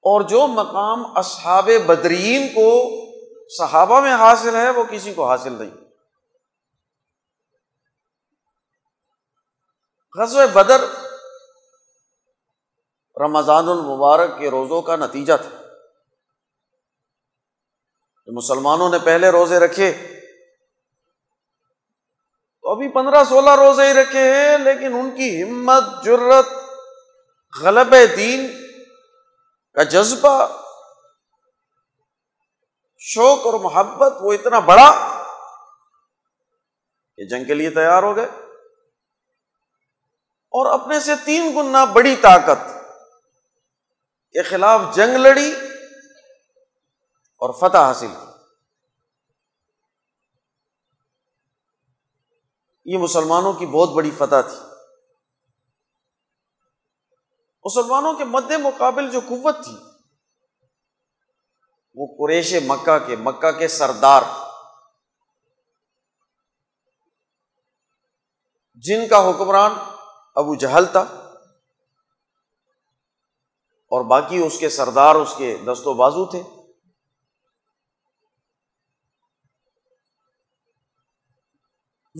اور 0.00 0.20
جو 0.20 0.46
مقام 0.46 1.16
اصحاب 1.18 1.70
بدرین 1.86 2.48
کو 2.48 2.90
صحابہ 3.48 4.00
میں 4.00 4.14
حاصل 4.14 4.56
ہے، 4.56 4.70
وہ 4.70 4.84
کسی 4.84 5.14
کو 5.14 5.28
حاصل 5.28 5.52
نہیں۔ 5.52 5.70
غزب 10.18 10.52
بدر 10.52 10.84
رمضان 13.16 13.68
المبارک 13.68 14.38
کے 14.38 14.50
روزوں 14.50 14.82
کا 14.82 14.96
نتیجہ 14.96 15.32
تھا۔ 15.42 15.62
مسلمانوں 18.26 18.90
نے 18.90 18.98
پہلے 18.98 19.28
روزے 19.28 19.58
رکھے 19.58 20.15
تو 22.66 22.72
ابھی 22.72 22.88
پندرہ 22.88 23.24
سولہ 23.24 23.50
روزے 23.50 23.86
ہی 23.86 23.94
رکھے 23.94 24.34
ہیں، 24.34 24.58
لیکن 24.58 24.94
ان 24.94 25.10
کی 25.10 25.42
ہمت 25.42 26.04
جرت 26.04 26.46
غلب 27.62 27.94
دین 28.16 28.52
کا 29.72 29.82
جذبہ، 29.82 30.46
شوق 32.98 33.46
اور 33.46 33.54
محبت 33.54 34.12
وہ 34.20 34.32
اتنا 34.32 34.58
بڑا 34.58 34.90
کہ 37.16 37.28
جنگ 37.28 37.44
کے 37.44 37.54
لیے 37.54 37.70
تیار 37.70 38.02
ہو 38.02 38.16
گئے۔ 38.16 38.26
اور 40.52 40.80
اپنے 40.80 41.00
سے 41.00 41.12
تین 41.24 41.56
گنا 41.56 41.84
بڑی 41.84 42.16
طاقت 42.16 42.74
کے 44.32 44.42
خلاف 44.42 44.80
جنگ 44.92 45.14
لڑی 45.14 45.52
اور 47.38 47.52
فتح 47.52 47.78
حاصل 47.78 48.12
کی۔ 48.20 48.35
یہ 52.86 52.98
مسلمانوں 52.98 53.52
کی 53.52 53.66
بہت 53.66 53.88
بڑی 53.88 54.10
فتح 54.10 54.40
تھی۔ 54.40 54.58
مسلمانوں 57.64 58.14
کے 58.14 58.24
مد 58.24 58.50
مقابل 58.50 59.10
جو 59.10 59.20
قوت 59.20 59.64
تھی، 59.64 59.76
وہ 61.94 62.06
قریش 62.06 62.54
مکہ 62.66 62.98
کے 63.06 63.16
مکہ 63.16 63.50
کے 63.50 63.68
سردار۔ 63.68 64.22
جن 68.74 69.08
کا 69.08 69.30
حکمران 69.30 69.72
ابو 70.34 70.54
جہل 70.54 70.86
تھا 70.86 71.00
اور 73.90 74.04
باقی 74.04 74.46
اس 74.46 74.58
کے 74.58 74.68
سردار، 74.68 75.14
اس 75.14 75.34
کے 75.36 75.56
دست 75.66 75.86
و 75.86 75.94
بازو 75.94 76.26
تھے۔ 76.26 76.42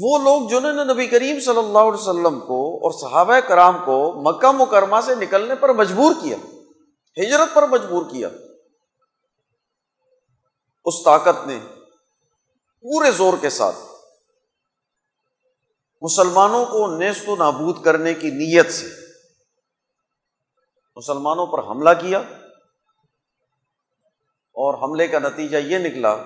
وہ 0.02 0.18
لوگ 0.18 0.48
جنہوں 0.48 0.72
نے 0.72 0.92
نبی 0.92 1.06
کریم 1.06 1.40
صلی 1.40 1.58
اللہ 1.58 1.78
علیہ 1.78 2.00
وسلم 2.00 2.40
کو 2.40 2.76
اور 2.76 2.92
صحابہ 3.00 3.40
کرام 3.40 3.78
کو 3.84 4.12
مکہ 4.22 4.52
مکرمہ 4.52 4.96
سے 5.06 5.14
نکلنے 5.14 5.54
پر 5.54 5.68
مجبور 5.68 6.12
کیا، 6.22 6.36
ہجرت 7.16 7.54
پر 7.54 7.66
مجبور 7.66 8.04
کیا۔ 8.10 8.28
اس 10.84 10.94
طاقت 11.04 11.46
نے 11.46 11.58
پورے 12.80 13.10
زور 13.10 13.34
کے 13.40 13.50
ساتھ 13.50 13.76
مسلمانوں 16.02 16.64
کو 16.64 16.86
نیست 16.86 17.28
و 17.28 17.36
نابود 17.36 17.84
کرنے 17.84 18.14
کی 18.14 18.30
نیت 18.30 18.72
سے 18.72 18.86
مسلمانوں 20.96 21.46
پر 21.46 21.58
حملہ 21.58 21.90
کیا 22.00 22.18
اور 24.56 24.74
حملے 24.74 25.08
کا 25.08 25.18
نتیجہ 25.18 25.56
یہ 25.56 25.78
نکلا 25.78 26.16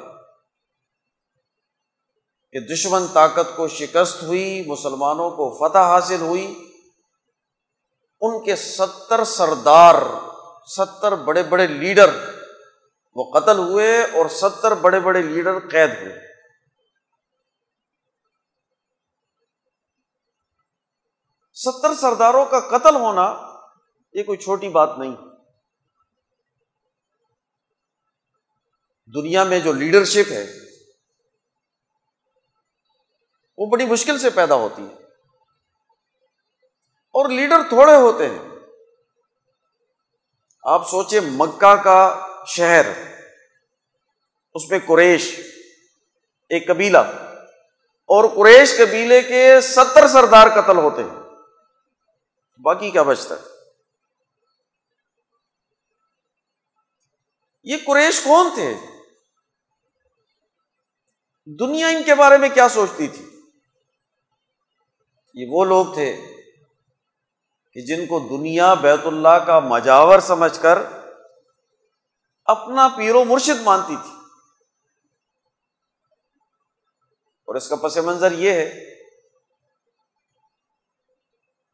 کہ 2.52 2.60
دشمن 2.60 3.06
طاقت 3.12 3.56
کو 3.56 3.68
شکست 3.68 4.22
ہوئی، 4.22 4.64
مسلمانوں 4.66 5.30
کو 5.30 5.68
فتح 5.68 5.78
حاصل 5.78 6.20
ہوئی۔ 6.20 6.74
ان 8.20 8.44
کے 8.44 8.56
ستر 8.56 9.24
سردار، 9.24 9.94
ستر 10.76 11.14
بڑے 11.14 11.42
بڑے 11.42 11.66
لیڈر 11.66 12.10
وہ 13.14 13.40
قتل 13.40 13.58
ہوئے 13.58 14.02
اور 14.02 14.28
ستر 14.28 14.74
بڑے 14.74 15.00
بڑے 15.00 15.22
لیڈر 15.22 15.58
قید 15.58 15.90
ہوئے۔ 16.02 16.20
ستر 21.54 21.94
سرداروں 21.94 22.44
کا 22.44 22.60
قتل 22.60 22.96
ہونا 22.96 23.52
یہ 24.12 24.22
کوئی 24.22 24.38
چھوٹی 24.38 24.68
بات 24.68 24.98
نہیں۔ 24.98 25.16
دنیا 29.14 29.44
میں 29.44 29.60
جو 29.60 29.72
لیڈرشپ 29.72 30.32
ہے 30.32 30.59
وہ 33.60 33.66
بڑی 33.66 33.86
مشکل 33.86 34.18
سے 34.18 34.30
پیدا 34.30 34.54
ہوتی 34.54 34.82
ہے 34.82 34.94
اور 36.90 37.28
لیڈر 37.28 37.56
تھوڑے 37.68 37.94
ہوتے 37.94 38.28
ہیں۔ 38.28 38.38
آپ 40.62 40.88
سوچے 40.88 41.20
مکہ 41.20 41.76
کا 41.76 42.26
شہر، 42.46 42.86
اس 44.54 44.70
میں 44.70 44.78
قریش، 44.86 45.40
ایک 46.48 46.66
قبیلہ۔ 46.66 46.98
اور 48.08 48.28
قریش 48.36 48.76
قبیلے 48.76 49.22
کے 49.22 49.60
ستر 49.60 50.08
سردار 50.08 50.62
قتل 50.62 50.76
ہوتے 50.76 51.02
ہیں۔ 51.02 51.20
باقی 52.58 52.90
کیا 52.90 53.02
بچتا 53.02 53.34
ہے؟ 53.34 53.40
یہ 57.62 57.76
قریش 57.86 58.20
کون 58.20 58.50
تھے؟ 58.54 58.74
دنیا 61.46 61.88
ان 61.88 62.02
کے 62.02 62.14
بارے 62.14 62.38
میں 62.38 62.48
کیا 62.48 62.68
سوچتی 62.68 63.08
تھی؟ 63.08 63.39
یہ 65.34 65.46
وہ 65.50 65.64
لوگ 65.64 65.94
تھے 65.94 66.16
کہ 67.72 67.80
جن 67.80 68.06
کو 68.06 68.18
دنیا 68.18 68.74
بیت 68.74 69.06
اللہ 69.06 69.44
کا 69.46 69.60
مجاور 69.60 70.20
سمجھ 70.20 70.60
کر 70.60 70.78
اپنا 72.44 72.88
پیر 72.96 73.14
و 73.14 73.24
مرشد 73.24 73.60
مانتی 73.62 73.96
تھی۔ 73.96 74.10
اور 77.44 77.54
اس 77.54 77.68
کا 77.68 77.76
پس 77.76 77.96
منظر 77.96 78.32
یہ 78.32 78.50
ہے 78.50 78.94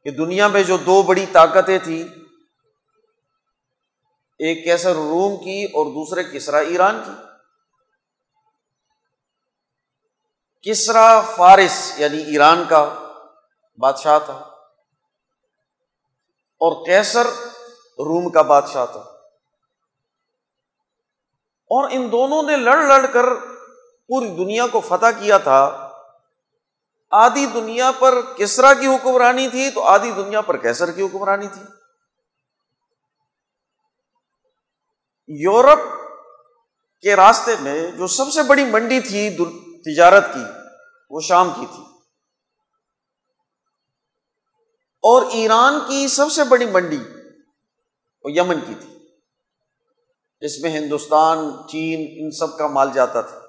کہ 0.03 0.11
دنیا 0.11 0.49
میں 0.49 0.63
جو 0.63 0.77
دو 0.77 1.03
بڑی 1.03 1.27
طاقتیں 1.33 1.79
تھیں، 1.79 2.03
ایک 4.39 4.65
کیسر 4.65 4.95
روم 4.95 5.45
کی 5.45 5.65
اور 5.65 5.87
دوسرے 5.87 6.25
کسرا 6.25 6.59
ایران 6.59 7.03
کی۔ 7.07 7.27
کسرا 10.71 11.21
فارس 11.21 11.93
یعنی 11.97 12.23
ایران 12.23 12.65
کا 12.69 13.06
بادشاہ 13.79 14.19
تھا۔ 14.19 14.35
اور 16.61 16.87
کیسر 16.87 17.27
روم 17.99 18.31
کا 18.31 18.43
بادشاہ 18.43 18.87
تھا۔ 18.87 19.01
اور 21.71 21.89
ان 21.93 22.13
دونوں 22.13 22.43
نے 22.43 22.57
لڑ 22.57 22.77
لڑ 22.77 23.07
کر 23.07 23.35
پوری 24.09 24.29
دنیا 24.29 24.67
کو 24.67 24.81
فتح 24.81 25.07
کیا 25.19 25.39
تھا۔ 25.39 25.91
آدھی 27.11 27.47
دنیا 27.47 27.91
پر 27.99 28.15
کسرا 28.37 28.75
کی 28.75 28.87
حکمرانی 28.87 29.49
تھی 29.49 29.71
تو 29.71 29.83
آدھی 29.83 30.11
دنیا 30.11 30.41
پر 30.41 30.57
کیسر 30.57 30.91
کی 30.91 31.03
حکمرانی 31.03 31.49
تھی۔ 31.49 31.63
یورپ 35.29 35.79
کے 37.01 37.17
راستے 37.17 37.55
میں 37.61 37.91
جو 37.91 38.07
سب 38.07 38.31
سے 38.31 38.43
بڑی 38.43 38.65
منڈی 38.65 39.01
تھی 39.01 39.37
تجارت 39.85 40.25
کی، 40.35 40.45
وہ 41.11 41.21
شام 41.21 41.51
کی 41.51 41.67
تھی۔ 41.67 41.96
اور 45.03 45.23
ایران 45.31 45.79
کی 45.89 46.09
سب 46.09 46.33
سے 46.33 46.45
بڑی 46.45 46.67
منڈی 46.67 47.03
وہ 48.25 48.33
یمن 48.33 48.61
کی 48.61 48.75
تھی، 48.75 49.09
جس 50.41 50.59
میں 50.59 50.71
ہندوستان، 50.71 51.51
چین، 51.69 52.07
ان 52.11 52.31
سب 52.31 52.59
کا 52.59 52.67
مال 52.67 52.91
جاتا 52.95 53.21
تھا۔ 53.21 53.41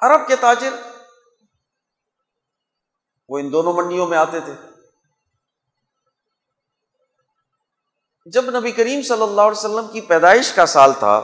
عرب 0.00 0.28
کے 0.28 0.36
تاجر 0.36 0.74
وہ 3.28 3.38
ان 3.38 3.52
دونوں 3.52 3.72
منڈیوں 3.72 4.06
میں 4.06 4.18
آتے 4.18 4.40
تھے۔ 4.40 4.52
جب 8.26 8.58
نبی 8.58 8.72
کریم 8.72 9.02
صلی 9.02 9.22
اللہ 9.22 9.40
علیہ 9.40 9.58
وسلم 9.58 9.88
کی 9.92 10.00
پیدائش 10.00 10.52
کا 10.52 10.66
سال 10.66 10.92
تھا، 10.92 11.20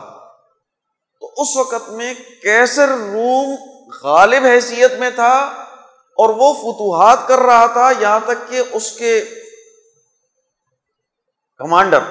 تو 1.20 1.32
اس 1.36 1.56
وقت 1.56 1.88
میں 1.88 2.14
کیسر 2.42 2.88
روم 2.88 3.54
غالب 4.02 4.44
حیثیت 4.44 4.92
میں 4.92 5.10
تھا۔ 5.10 5.61
اور 6.22 6.34
وہ 6.38 6.54
فتوحات 6.54 7.18
کر 7.28 7.38
رہا 7.38 7.66
تھا 7.66 8.00
یہاں 8.00 8.20
تک 8.24 8.48
کہ 8.48 8.62
اس 8.72 8.92
کے 8.92 9.24
کمانڈر 11.56 12.02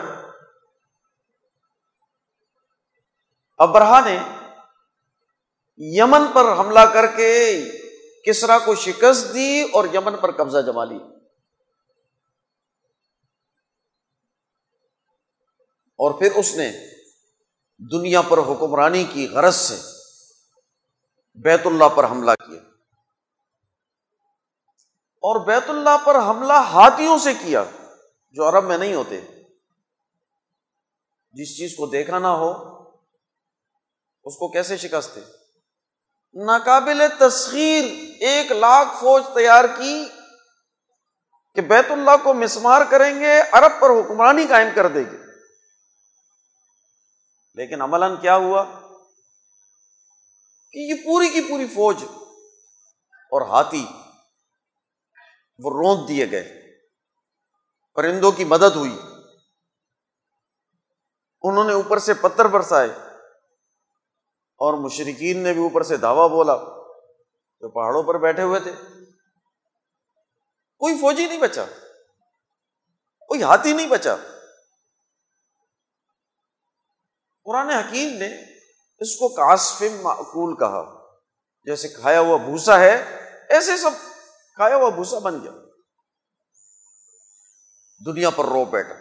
ابرہ 3.57 4.01
نے 4.05 4.19
یمن 5.77 6.21
پر 6.33 6.41
حملہ 6.59 6.79
کر 6.93 7.05
کے 7.07 7.61
کسرا 8.25 8.59
کو 8.59 8.75
شکست 8.75 9.33
دی 9.33 9.61
اور 9.61 9.85
یمن 9.93 10.17
پر 10.17 10.31
قبضہ 10.31 10.57
جما 10.65 10.85
لی۔ 10.85 10.99
اور 15.99 16.19
پھر 16.19 16.31
اس 16.35 16.55
نے 16.55 16.71
دنیا 17.91 18.21
پر 18.21 18.37
حکمرانی 18.37 19.03
کی 19.03 19.27
غرض 19.27 19.55
سے 19.55 19.75
بیت 21.33 21.61
اللہ 21.65 21.89
پر 21.95 22.03
حملہ 22.03 22.31
کیا۔ 22.31 22.70
اور 25.21 25.45
بیت 25.45 25.69
اللہ 25.69 25.97
پر 26.05 26.15
حملہ 26.15 26.53
ہاتھیوں 26.53 27.17
سے 27.17 27.33
کیا 27.33 27.63
جو 28.29 28.49
عرب 28.49 28.63
میں 28.63 28.77
نہیں 28.77 28.93
ہوتے۔ 28.93 29.21
جس 31.31 31.57
چیز 31.57 31.75
کو 31.77 31.85
دیکھا 31.85 32.19
نہ 32.19 32.27
ہو، 32.27 32.51
اس 34.23 34.35
کو 34.35 34.51
کیسے 34.51 34.77
شکست 34.77 35.15
دے؟ 35.15 35.21
ناقابل 36.45 37.01
تسخیر 37.19 37.83
ایک 38.19 38.51
لاکھ 38.51 38.89
فوج 38.99 39.23
تیار 39.33 39.63
کی 39.63 40.05
کہ 41.55 41.61
بیت 41.61 41.91
اللہ 41.91 42.11
کو 42.23 42.33
مسمار 42.33 42.81
کریں 42.89 43.19
گے، 43.19 43.41
عرب 43.51 43.71
پر 43.81 43.89
حکمرانی 43.89 44.45
قائم 44.49 44.67
کر 44.75 44.87
دے 44.87 44.99
گی 44.99 45.17
لیکن 47.55 47.81
عمل 47.81 48.15
کیا 48.21 48.35
ہوا؟ 48.35 48.63
کہ 50.71 50.79
یہ 50.79 50.93
پوری 51.05 51.29
کی 51.29 51.41
پوری 51.41 51.67
فوج 51.67 52.03
اور 53.09 53.41
ہاتھی 53.41 53.87
وہ 55.63 55.69
رونت 55.69 56.09
دیے 56.09 56.31
گئے۔ 56.31 56.77
پرندوں 57.93 58.31
کی 58.31 58.43
مدد 58.43 58.75
ہوئی۔ 58.75 58.99
انہوں 61.41 61.63
نے 61.63 61.73
اوپر 61.73 61.99
سے 61.99 62.13
پتھر 62.13 62.45
برسائے۔ 62.45 62.89
اور 64.57 64.73
مشرقین 64.73 65.43
نے 65.43 65.53
بھی 65.53 65.61
اوپر 65.61 65.83
سے 65.83 65.97
دھاوا 65.97 66.27
بولا۔ 66.27 66.55
جو 67.59 67.69
پہاڑوں 67.69 68.03
پر 68.03 68.17
بیٹھے 68.17 68.43
ہوئے 68.43 68.59
تھے۔ 68.59 68.71
کوئی 70.77 71.01
فوجی 71.01 71.27
نہیں 71.27 71.41
بچا۔ 71.41 71.65
کوئی 73.27 73.43
ہاتھی 73.43 73.73
نہیں 73.73 73.87
بچا۔ 73.87 74.15
قرآن 77.43 77.69
حکیم 77.69 78.17
نے 78.17 78.27
اس 78.99 79.15
کو 79.15 79.29
کاسف 79.29 79.83
معقول 80.01 80.57
کہا۔ 80.57 81.01
جیسے 81.63 81.87
کھایا 81.87 82.19
ہوا 82.19 82.37
بھوسا 82.37 82.79
ہے، 82.79 82.95
ایسے 83.49 83.77
سب 83.77 83.91
کھایا 84.55 84.75
ہوا 84.75 84.89
بھوسا 84.89 85.19
بن 85.19 85.43
گیا۔ 85.43 85.51
دنیا 88.05 88.29
پر 88.29 88.45
رو 88.45 88.65
بیٹھا۔ 88.65 88.93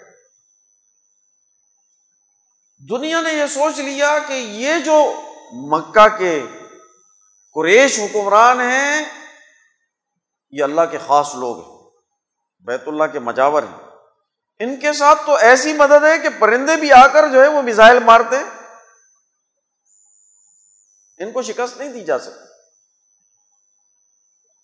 دنیا 2.91 3.21
نے 3.21 3.33
یہ 3.33 3.47
سوچ 3.47 3.79
لیا 3.79 4.19
کہ 4.27 4.33
یہ 4.33 4.79
جو 4.85 5.23
مکہ 5.53 6.09
کے 6.19 6.47
قریش 7.55 7.99
حکمران 7.99 8.61
ہیں، 8.61 9.05
یہ 10.51 10.65
اللہ 10.65 10.81
کے 10.91 10.99
خاص 11.07 11.35
لوگ 11.35 11.57
ہیں، 11.57 11.91
بیت 12.61 12.83
اللہ 12.87 13.05
کے 13.05 13.19
مجاور 13.19 13.63
ہیں۔ 13.63 13.91
ان 14.59 14.81
کے 14.81 14.93
ساتھ 14.93 15.27
تو 15.27 15.35
ایسی 15.35 15.73
مدد 15.73 16.05
ہے 16.05 16.19
کہ 16.19 16.29
پرندے 16.39 16.77
بھی 16.77 16.93
آ 16.93 17.07
کر 17.07 17.29
جو 17.29 17.43
ہے 17.43 17.49
وہ 17.49 17.63
میزائل 17.63 17.99
مارتے 17.99 18.37
ان 21.19 21.33
کو 21.33 21.43
شکست 21.43 21.77
نہیں 21.77 21.89
دی 21.89 22.05
جا 22.05 22.19
سکتی۔ 22.19 22.50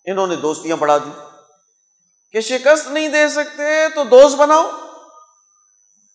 انہوں 0.07 0.27
نے 0.27 0.37
دوستیاں 0.37 0.77
بڑھا 0.77 0.99
دی 0.99 1.11
کہ 2.33 2.41
شکست 2.41 2.87
نہیں 2.87 3.09
دے 3.09 3.29
سکتے 3.29 3.89
تو 3.95 4.05
دوست 4.05 4.37
بناؤ۔ 4.37 4.71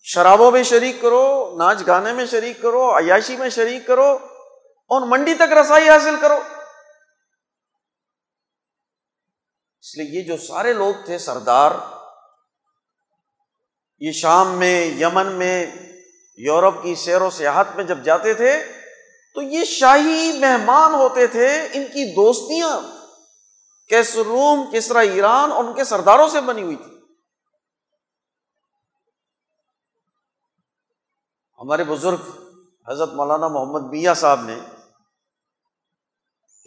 شرابوں 0.03 0.51
میں 0.51 0.63
شریک 0.63 1.01
کرو، 1.01 1.55
ناچ 1.57 1.77
گانے 1.87 2.13
میں 2.13 2.25
شریک 2.25 2.61
کرو، 2.61 2.97
عیاشی 2.97 3.37
میں 3.37 3.49
شریک 3.49 3.87
کرو 3.87 4.17
اور 4.89 5.07
منڈی 5.07 5.33
تک 5.33 5.53
رسائی 5.53 5.89
حاصل 5.89 6.15
کرو۔ 6.21 6.39
اس 9.79 9.97
لیے 9.97 10.19
یہ 10.19 10.27
جو 10.27 10.37
سارے 10.37 10.73
لوگ 10.73 10.93
تھے 11.05 11.17
سردار، 11.17 11.71
یہ 13.99 14.11
شام 14.11 14.47
میں، 14.51 14.85
یمن 14.85 15.27
میں، 15.31 15.65
یورپ 16.37 16.83
کی 16.83 16.95
سیر 16.95 17.21
و 17.21 17.29
سیاحت 17.29 17.75
میں 17.75 17.83
جب 17.83 18.03
جاتے 18.03 18.33
تھے 18.33 18.63
تو 19.33 19.41
یہ 19.41 19.65
شاہی 19.65 20.37
مہمان 20.39 20.93
ہوتے 20.93 21.27
تھے، 21.27 21.67
ان 21.73 21.83
کی 21.83 22.15
دوستیاں۔ 22.15 23.00
کیس 23.91 24.15
روم 24.15 24.69
کسرا 24.73 24.99
ایران 24.99 25.51
اور 25.51 25.63
ان 25.63 25.73
کے 25.73 25.83
سرداروں 25.83 26.27
سے 26.27 26.41
بنی 26.41 26.63
ہوئی 26.63 26.75
تھی۔ 26.75 26.97
ہمارے 31.59 31.83
بزرگ 31.83 32.21
حضرت 32.87 33.09
مولانا 33.13 33.47
محمد 33.47 33.81
میاں 33.89 34.13
صاحب 34.13 34.41
نے 34.41 34.59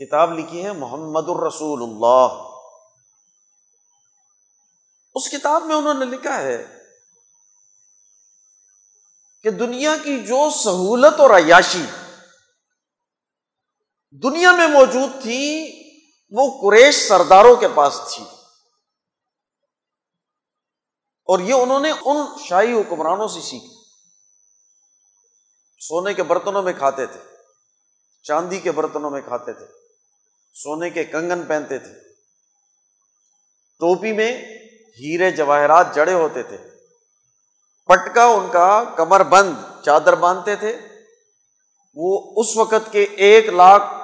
کتاب 0.04 0.38
لکھی 0.38 0.64
ہے 0.64 0.72
محمد 0.72 1.28
الرسول 1.28 1.82
اللہ۔ 1.82 2.50
اس 5.14 5.30
کتاب 5.30 5.62
میں 5.62 5.76
انہوں 5.76 5.94
نے 5.94 6.04
لکھا 6.04 6.36
ہے 6.36 6.78
کہ 9.42 9.50
دنیا 9.50 9.96
کی 10.02 10.26
جو 10.26 10.50
سہولت 10.50 11.20
اور 11.20 11.30
عیاشی 11.30 11.86
دنیا 14.10 14.52
میں 14.52 14.68
موجود 14.68 15.22
تھی 15.22 15.80
وہ 16.36 16.60
قریش 16.62 17.08
سرداروں 17.08 17.56
کے 17.56 17.68
پاس 17.74 18.00
تھی۔ 18.14 18.24
اور 21.24 21.38
یہ 21.38 21.54
انہوں 21.54 21.80
نے 21.80 21.90
ان 21.90 22.16
شاہی 22.48 22.72
حکمرانوں 22.72 23.28
سے 23.28 23.40
سیکھی۔ 23.40 23.74
سونے 25.80 26.14
کے 26.14 26.22
برتنوں 26.22 26.62
میں 26.62 26.72
کھاتے 26.72 27.06
تھے، 27.06 27.20
چاندی 28.22 28.60
کے 28.60 28.72
برتنوں 28.72 29.10
میں 29.10 29.20
کھاتے 29.20 29.52
تھے، 29.52 29.66
سونے 30.54 30.90
کے 30.90 31.04
کنگن 31.04 31.42
پہنتے 31.42 31.78
تھے۔ 31.78 31.92
ٹوپی 33.78 34.12
میں 34.12 34.42
ہیرے 34.98 35.30
جواہرات 35.30 35.94
جڑے 35.94 36.12
ہوتے 36.12 36.42
تھے۔ 36.42 36.56
پٹکا 37.86 38.24
ان 38.24 38.50
کا 38.52 38.84
کمر 38.96 39.22
بند، 39.22 39.52
چادر 39.84 40.14
باندھتے 40.14 40.56
تھے۔ 40.56 40.76
وہ 41.94 42.32
اس 42.36 42.56
وقت 42.56 42.92
کے 42.92 43.02
ایک 43.02 43.46
لاکھ 43.46 44.03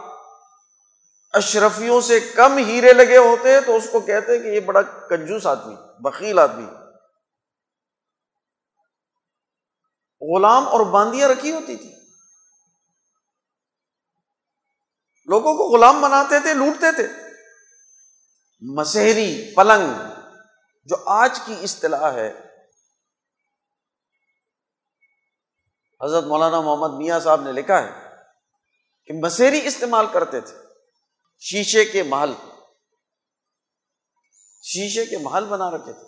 اشرفیوں 1.32 2.00
سے 2.00 2.20
کم 2.20 2.58
ہیرے 2.58 2.92
لگے 2.92 3.16
ہوتے 3.16 3.60
تو 3.60 3.76
اس 3.76 3.88
کو 3.92 4.00
کہتے 4.00 4.38
کہ 4.38 4.48
یہ 4.48 4.60
بڑا 4.60 4.82
کنجوس 4.82 5.46
آدمی 5.46 5.74
بکیل 6.00 6.38
آدمی 6.38 6.66
غلام 10.20 10.68
اور 10.68 10.80
باندیاں 10.80 11.28
رکھی 11.28 11.52
ہوتی 11.52 11.76
تھی 11.76 11.94
لوگوں 15.26 15.54
کو 15.54 15.76
غلام 15.76 16.00
بناتے 16.00 16.40
تھے، 16.40 16.54
لوٹتے 16.54 16.92
تھے۔ 16.92 17.06
مسحری 18.60 19.54
پلنگ، 19.56 19.94
جو 20.84 20.96
آج 21.06 21.40
کی 21.46 21.54
اصطلاح 21.62 22.12
ہے۔ 22.12 22.32
حضرت 26.04 26.24
مولانا 26.24 26.60
محمد 26.60 26.98
میاں 26.98 27.20
صاحب 27.20 27.40
نے 27.40 27.52
لکھا 27.52 27.82
ہے 27.82 28.16
کہ 29.04 29.14
مسیری 29.22 29.66
استعمال 29.66 30.06
کرتے 30.12 30.40
تھے۔ 30.40 30.69
شیشے 31.40 31.84
کے 31.84 32.02
محل 32.02 32.32
شیشے 34.62 35.06
کے 35.06 35.18
محل 35.18 35.44
بنا 35.44 35.70
رکھے 35.70 35.92
تھے۔ 35.92 36.06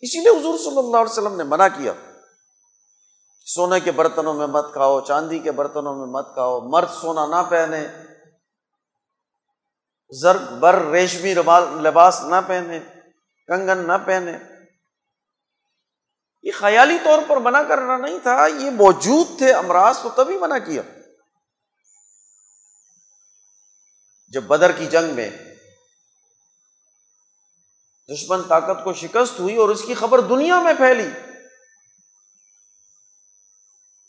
اسی 0.00 0.20
لیے 0.20 0.40
حضور 0.40 0.58
صلی 0.58 0.78
اللہ 0.78 0.96
علیہ 0.96 1.12
وسلم 1.12 1.36
نے 1.36 1.44
منع 1.44 1.68
کیا۔ 1.68 1.92
سونے 3.46 3.80
کے 3.80 3.92
برتنوں 3.92 4.34
میں 4.34 4.46
مت 4.46 4.72
کھاؤ، 4.72 5.00
چاندی 5.00 5.38
کے 5.38 5.52
برتنوں 5.52 5.96
میں 5.96 6.06
مت 6.06 6.26
کھاؤ، 6.34 6.60
مرد 6.60 6.88
سونا 7.00 7.26
نہ 7.26 7.50
پہنے۔ 7.50 7.86
زر، 10.10 10.36
بر، 10.38 10.74
ریشمی 10.74 11.34
لباس 11.82 12.20
نہ 12.20 12.34
پہنے۔ 12.46 12.80
کنگن 13.46 13.86
نہ 13.86 13.92
پہنے۔ 14.06 14.32
یہ 16.42 16.52
خیالی 16.52 16.98
طور 17.04 17.18
پر 17.28 17.36
منع 17.36 17.62
کرنا 17.62 17.96
نہیں 17.96 18.18
تھا، 18.18 18.46
یہ 18.46 18.70
موجود 18.70 19.38
تھے، 19.38 19.52
امراض 19.52 19.98
تو 19.98 20.08
تبھی 20.08 20.38
منع 20.38 20.58
کیا۔ 20.58 20.82
جب 24.36 24.44
بدر 24.44 24.72
کی 24.72 24.86
جنگ 24.86 25.14
میں 25.14 25.28
دشمن 28.08 28.42
طاقت 28.42 28.82
کو 28.84 28.92
شکست 28.92 29.38
ہوئی 29.40 29.56
اور 29.56 29.68
اس 29.68 29.82
کی 29.82 29.94
خبر 29.94 30.20
دنیا 30.20 30.58
میں 30.60 30.72
پھیلی، 30.78 31.08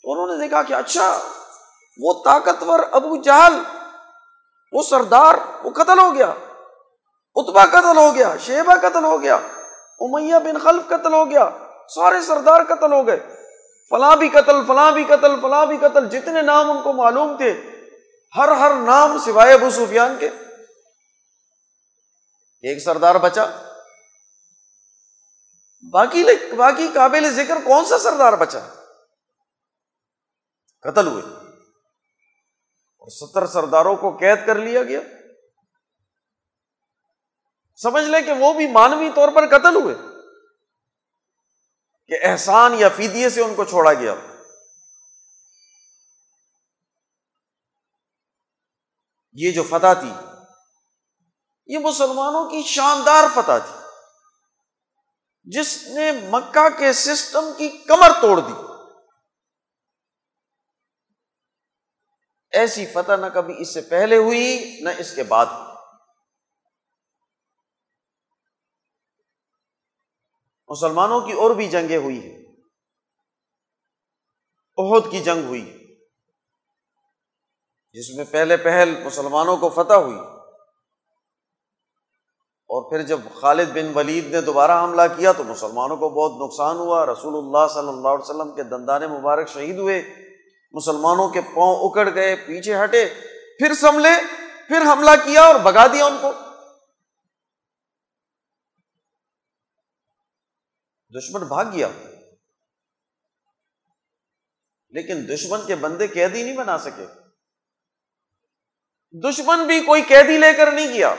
تو 0.03 0.11
انہوں 0.11 0.27
نے 0.27 0.35
دیکھا 0.43 0.63
کہ 0.63 0.73
اچھا 0.73 1.05
وہ 1.99 2.13
طاقتور 2.25 2.79
ابو 2.91 3.21
جہل، 3.21 3.53
وہ 4.73 4.83
سردار، 4.83 5.35
وہ 5.63 5.71
قتل 5.71 5.99
ہو 5.99 6.13
گیا 6.15 6.27
اتبا 7.35 7.65
قتل 7.65 7.97
ہو 7.97 8.15
گیا 8.15 8.33
شیبا 8.39 8.75
قتل 8.81 9.03
ہو 9.03 9.21
گیا، 9.21 9.35
امیہ 10.01 10.39
بن 10.43 10.59
خلف 10.59 10.89
قتل 10.89 11.13
ہو 11.13 11.29
گیا، 11.29 11.49
سارے 11.95 12.21
سردار 12.21 12.63
قتل 12.69 12.91
ہو 12.93 13.07
گئے، 13.07 13.19
فلاں 13.91 14.15
بھی 14.15 14.29
قتل، 14.29 14.57
فلاں 14.67 14.91
بھی 14.91 15.03
قتل، 15.03 15.39
فلاں 15.41 15.65
بھی 15.65 15.77
قتل، 15.77 16.09
جتنے 16.09 16.41
نام 16.41 16.71
ان 16.71 16.81
کو 16.83 16.93
معلوم 16.93 17.37
تھے 17.37 17.53
ہر 18.35 18.47
ہر 18.47 18.71
نام 18.85 19.19
سوائے 19.25 19.53
ابو 19.53 19.69
سفیان 19.69 20.17
کے۔ 20.19 20.29
ایک 22.61 22.83
سردار 22.83 23.15
بچا۔ 23.15 23.45
باقی 25.91 26.23
باقی 26.55 26.87
قابل 26.93 27.29
ذکر 27.35 27.55
کون 27.65 27.85
سا 27.85 27.97
سردار 27.97 28.33
بچا؟ 28.33 28.59
قتل 30.81 31.07
ہوئے۔ 31.07 31.23
اور 32.97 33.09
ستر 33.09 33.47
سرداروں 33.47 33.95
کو 33.95 34.17
قید 34.17 34.45
کر 34.45 34.55
لیا 34.55 34.83
گیا۔ 34.83 34.99
سمجھ 37.75 38.03
لیں 38.03 38.21
کہ 38.21 38.31
وہ 38.31 38.53
بھی 38.53 38.67
مانوی 38.67 39.09
طور 39.15 39.29
پر 39.35 39.47
قتل 39.47 39.75
ہوئے۔ 39.75 39.95
کہ 42.07 42.15
احسان 42.23 42.73
یا 42.73 42.89
فیدیے 42.89 43.29
سے 43.29 43.41
ان 43.41 43.55
کو 43.55 43.65
چھوڑا 43.65 43.93
گیا۔ 43.93 44.13
یہ 49.37 49.51
جو 49.51 49.63
فتح 49.63 49.93
تھی، 49.93 50.13
یہ 51.65 51.79
مسلمانوں 51.79 52.49
کی 52.49 52.63
شاندار 52.63 53.23
فتح 53.33 53.57
تھی۔ 53.57 53.79
جس 55.43 55.87
نے 55.87 56.11
مکہ 56.11 56.79
کے 56.79 56.93
سسٹم 56.93 57.45
کی 57.57 57.69
کمر 57.69 58.09
توڑ 58.21 58.39
دی۔ 58.39 58.53
ایسی 62.51 62.85
فتح 62.85 63.15
نہ 63.15 63.25
کبھی 63.33 63.55
اس 63.57 63.73
سے 63.73 63.81
پہلے 63.81 64.17
ہوئی، 64.17 64.77
نہ 64.81 64.89
اس 64.97 65.15
کے 65.15 65.23
بعد۔ 65.23 65.45
مسلمانوں 70.67 71.21
کی 71.21 71.31
اور 71.31 71.55
بھی 71.55 71.67
جنگیں 71.67 71.97
ہوئی 71.97 72.19
ہیں۔ 72.19 72.45
عہد 74.77 75.11
کی 75.11 75.23
جنگ 75.23 75.43
ہوئی۔ 75.43 75.76
جس 77.97 78.09
میں 78.09 78.25
پہلے 78.31 78.57
پہل 78.57 79.03
مسلمانوں 79.03 79.57
کو 79.57 79.69
فتح 79.69 79.93
ہوئی 79.93 80.17
اور 82.67 82.89
پھر 82.89 83.01
جب 83.01 83.19
خالد 83.35 83.69
بن 83.69 83.91
ولید 83.95 84.27
نے 84.27 84.41
دوبارہ 84.41 84.83
حملہ 84.83 85.01
کیا 85.17 85.31
تو 85.31 85.43
مسلمانوں 85.43 85.97
کو 85.97 86.09
بہت 86.09 86.41
نقصان 86.41 86.75
ہوا۔ 86.75 87.05
رسول 87.05 87.33
اللہ 87.37 87.73
صلی 87.73 87.87
اللہ 87.87 88.07
علیہ 88.07 88.29
وسلم 88.29 88.55
کے 88.55 88.63
دندان 88.63 89.01
مبارک 89.01 89.49
شہید 89.49 89.77
ہوئے۔ 89.77 90.03
مسلمانوں 90.71 91.29
کے 91.29 91.41
پاؤں 91.41 91.89
اکڑ 91.89 92.09
گئے، 92.15 92.35
پیچھے 92.35 92.83
ہٹے، 92.83 93.13
پھر 93.59 93.73
سنبھلے، 93.73 94.09
پھر 94.67 94.81
حملہ 94.93 95.11
کیا 95.25 95.41
اور 95.41 95.55
بگا 95.55 95.87
دیا 95.87 96.05
ان 96.05 96.17
کو۔ 96.21 96.31
دشمن 101.17 101.41
بھاگ 101.41 101.65
گیا۔ 101.71 101.87
لیکن 104.89 105.27
دشمن 105.33 105.59
کے 105.67 105.75
بندے 105.75 106.07
قیدی 106.07 106.43
نہیں 106.43 106.57
بنا 106.57 106.77
سکے۔ 106.77 107.26
دشمن 109.11 109.67
بھی 109.67 109.81
کوئی 109.81 110.01
قیدی 110.01 110.37
لے 110.37 110.53
کر 110.53 110.71
نہیں 110.71 110.87
گیا۔ 110.87 111.15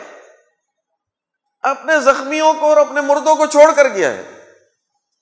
اپنے 1.60 2.00
زخمیوں 2.00 2.54
کو 2.54 2.66
اور 2.68 2.76
اپنے 2.76 3.00
مردوں 3.00 3.36
کو 3.36 3.46
چھوڑ 3.46 3.72
کر 3.76 3.88
گیا 3.88 4.10
ہے۔ 4.10 4.22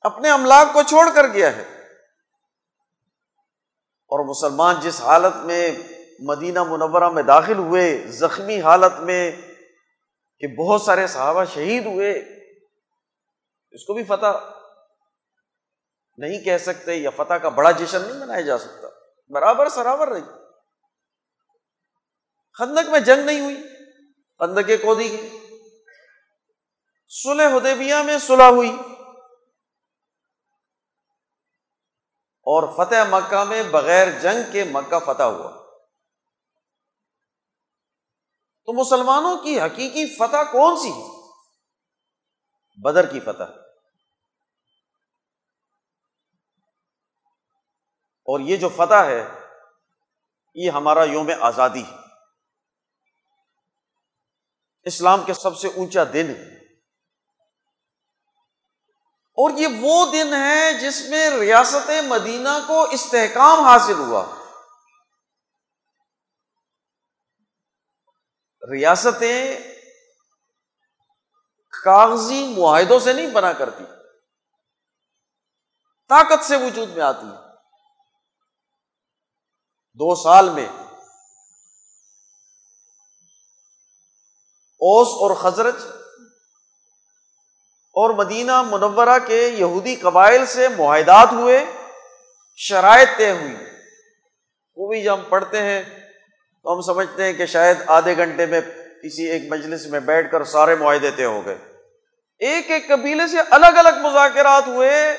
اپنے 0.00 0.30
املاک 0.30 0.72
کو 0.72 0.82
چھوڑ 0.82 1.08
کر 1.14 1.26
گیا 1.26 1.56
ہے۔ 1.56 1.62
اور 4.08 4.24
مسلمان 4.24 4.74
جس 4.80 5.00
حالت 5.00 5.36
میں 5.36 5.76
مدینہ 6.18 6.62
منورہ 6.62 7.08
میں 7.08 7.22
داخل 7.22 7.58
ہوئے، 7.58 8.04
زخمی 8.06 8.60
حالت 8.60 9.00
میں 9.00 9.30
کہ 10.38 10.46
بہت 10.46 10.82
سارے 10.82 11.06
صحابہ 11.06 11.44
شہید 11.54 11.86
ہوئے، 11.86 12.12
اس 13.70 13.84
کو 13.84 13.94
بھی 13.94 14.04
فتح 14.04 14.50
نہیں 16.16 16.44
کہہ 16.44 16.58
سکتے 16.58 16.94
یا 16.94 17.10
فتح 17.10 17.34
کا 17.34 17.48
بڑا 17.48 17.70
جشن 17.70 18.00
نہیں 18.00 18.20
منایا 18.20 18.40
جا 18.40 18.58
سکتا۔ 18.58 18.88
برابر 19.28 19.68
سرابر 19.68 20.08
رہی۔ 20.08 20.45
خندق 22.58 22.88
میں 22.88 23.00
جنگ 23.00 23.26
نہیں 23.26 23.40
ہوئی 23.40 23.56
خندق 24.38 24.82
کو 24.82 24.94
دی 24.94 25.12
گئی۔ 25.12 25.38
سلح 27.08 27.42
حدیبیہ 27.42 27.94
میں 27.94 28.18
صلح 28.18 28.42
ہوئی۔ 28.42 28.76
اور 32.42 32.76
فتح 32.76 32.94
مکہ 33.10 33.44
میں 33.44 33.62
بغیر 33.62 34.20
جنگ 34.20 34.52
کے 34.52 34.64
مکہ 34.64 34.98
فتح 34.98 35.22
ہوا۔ 35.22 35.50
تو 38.64 38.72
مسلمانوں 38.72 39.38
کی 39.38 39.60
حقیقی 39.60 40.16
فتح 40.16 40.52
کون 40.52 40.76
سی 40.76 40.92
بدر 42.82 43.12
کی 43.12 43.20
فتح۔ 43.20 43.58
اور 48.24 48.40
یہ 48.40 48.56
جو 48.56 48.68
فتح 48.68 48.94
ہے، 48.94 49.28
یہ 50.54 50.70
ہمارا 50.70 51.04
یوم 51.04 51.30
آزادی 51.40 51.82
ہے۔ 51.82 52.05
اسلام 54.86 55.24
کے 55.24 55.34
سب 55.34 55.58
سے 55.58 55.68
اونچا 55.68 56.04
دن۔ 56.04 56.34
ہے 56.36 56.56
اور 59.32 59.50
یہ 59.50 59.66
وہ 59.80 60.06
دن 60.12 60.34
ہے 60.34 60.72
جس 60.80 61.02
میں 61.08 61.30
ریاست 61.30 61.90
مدینہ 62.04 62.48
کو 62.66 62.90
استحکام 62.90 63.64
حاصل 63.64 63.98
ہوا۔ 63.98 64.24
ریاستیں 68.70 69.58
کاغذی 71.84 72.54
معاہدوں 72.56 72.98
سے 72.98 73.12
نہیں 73.12 73.26
بنا 73.26 73.52
کرتی۔ 73.52 73.84
طاقت 76.08 76.44
سے 76.44 76.56
وجود 76.56 76.88
میں 76.88 77.02
آتی۔ 77.02 77.26
ہے 77.26 77.52
دو 79.92 80.14
سال 80.14 80.48
میں 80.48 80.68
اوس 84.86 85.08
اور 85.08 85.34
خزرج 85.34 85.74
اور 87.94 88.10
مدینہ 88.10 88.62
منورہ 88.62 89.18
کے 89.26 89.48
یہودی 89.48 89.96
قبائل 89.96 90.46
سے 90.46 90.68
معاہدات 90.68 91.32
ہوئے 91.32 91.64
شرائط 92.56 93.08
طے 93.16 93.30
ہوئی 93.30 93.56
وہ 94.76 94.88
بھی 94.88 95.02
جب 95.02 95.14
ہم 95.14 95.22
پڑھتے 95.28 95.62
ہیں 95.62 95.82
تو 96.62 96.74
ہم 96.74 96.80
سمجھتے 96.80 97.24
ہیں 97.24 97.32
کہ 97.32 97.46
شاید 97.46 97.76
آدھے 97.86 98.16
گھنٹے 98.16 98.46
میں 98.46 98.60
کسی 99.02 99.24
ایک 99.24 99.42
مجلس 99.50 99.86
میں 99.86 100.00
بیٹھ 100.00 100.30
کر 100.32 100.44
سارے 100.44 100.74
معاہدے 100.74 101.10
طے 101.10 101.24
ہو 101.24 101.46
گئے۔ 101.46 101.56
ایک 102.38 102.70
ایک 102.70 102.88
قبیلے 102.88 103.26
سے 103.26 103.36
الگ 103.50 103.78
الگ 103.78 103.98
مذاکرات 104.02 104.66
ہوئے 104.66 105.12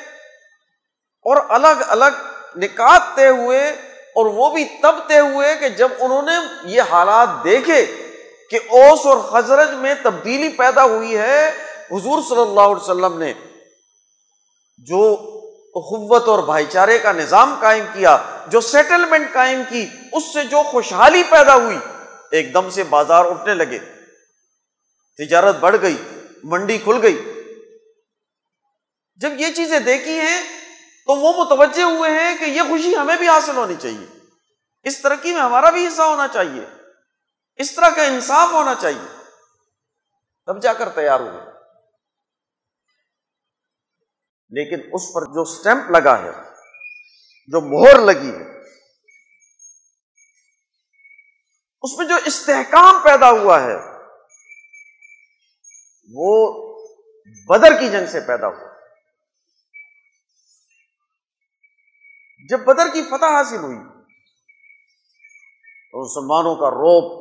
اور 1.25 1.37
الگ 1.49 1.83
الگ 1.87 2.25
نکات 2.55 3.01
طے 3.15 3.29
ہوئے 3.29 3.69
اور 4.15 4.25
وہ 4.25 4.49
بھی 4.49 4.65
تب 4.81 4.95
طے 5.07 5.19
ہوئے 5.19 5.55
کہ 5.55 5.69
جب 5.69 5.89
انہوں 5.99 6.21
نے 6.21 6.31
یہ 6.63 6.81
حالات 6.81 7.29
دیکھے 7.43 7.85
کہ 8.49 8.59
اوس 8.69 9.05
اور 9.05 9.17
خزرج 9.17 9.69
میں 9.73 9.95
تبدیلی 10.03 10.49
پیدا 10.49 10.83
ہوئی 10.83 11.17
ہے، 11.17 11.47
حضور 11.91 12.21
صلی 12.29 12.41
اللہ 12.41 12.61
علیہ 12.61 12.83
وسلم 12.83 13.17
نے 13.17 13.33
جو 14.77 15.13
اخوت 15.75 16.27
اور 16.27 16.43
بھائی 16.43 16.65
چارے 16.69 16.99
کا 16.99 17.11
نظام 17.11 17.55
قائم 17.61 17.85
کیا، 17.93 18.17
جو 18.47 18.61
سیٹلمنٹ 18.61 19.33
قائم 19.33 19.61
کی، 19.69 19.85
اس 20.11 20.33
سے 20.33 20.43
جو 20.43 20.63
خوشحالی 20.63 21.23
پیدا 21.29 21.55
ہوئی، 21.55 21.77
ایک 22.31 22.53
دم 22.53 22.69
سے 22.69 22.83
بازار 22.83 23.25
اٹھنے 23.25 23.53
لگے۔ 23.53 23.79
تجارت 25.17 25.55
بڑھ 25.55 25.75
گئی، 25.81 25.97
منڈی 26.43 26.77
کھل 26.77 26.99
گئی۔ 27.01 27.33
جب 29.15 29.29
یہ 29.37 29.47
چیزیں 29.55 29.79
دیکھی 29.79 30.19
ہیں، 30.19 30.41
تو 31.05 31.15
وہ 31.15 31.43
متوجہ 31.43 31.83
ہوئے 31.83 32.11
ہیں 32.11 32.37
کہ 32.37 32.45
یہ 32.45 32.61
خوشی 32.61 32.95
ہمیں 32.95 33.15
بھی 33.15 33.27
حاصل 33.27 33.57
ہونی 33.57 33.75
چاہیے۔ 33.81 34.05
اس 34.83 35.01
ترقی 35.01 35.33
میں 35.33 35.41
ہمارا 35.41 35.69
بھی 35.69 35.87
حصہ 35.87 36.01
ہونا 36.01 36.27
چاہیے۔ 36.27 36.76
اس 37.57 37.75
طرح 37.75 37.89
کا 37.95 38.03
انصاف 38.03 38.53
ہونا 38.53 38.73
چاہیے۔ 38.81 39.07
تب 40.45 40.61
جا 40.61 40.73
کر 40.73 40.89
تیار 40.89 41.19
ہوئے 41.19 41.41
لیکن 44.51 44.89
اس 44.93 45.07
پر 45.13 45.25
جو 45.25 45.41
اسٹمپ 45.41 45.91
لگا 45.91 46.17
ہے، 46.17 46.31
جو 47.47 47.61
مہر 47.61 48.01
لگی 48.01 48.31
ہے، 48.35 48.45
اس 51.81 51.97
میں 51.97 52.07
جو 52.07 52.15
استحکام 52.25 53.01
پیدا 53.03 53.29
ہوا 53.29 53.61
ہے، 53.61 53.75
وہ 56.13 56.29
بدر 57.47 57.79
کی 57.79 57.89
جنگ 57.89 58.07
سے 58.11 58.19
پیدا 58.19 58.47
ہوا۔ 58.47 58.67
جب 62.49 62.59
بدر 62.59 62.87
کی 62.93 63.01
فتح 63.03 63.35
حاصل 63.35 63.57
ہوئی، 63.57 63.77
تو 65.91 66.03
مسلمانوں 66.03 66.55
کا 66.55 66.69
روپ 66.69 67.16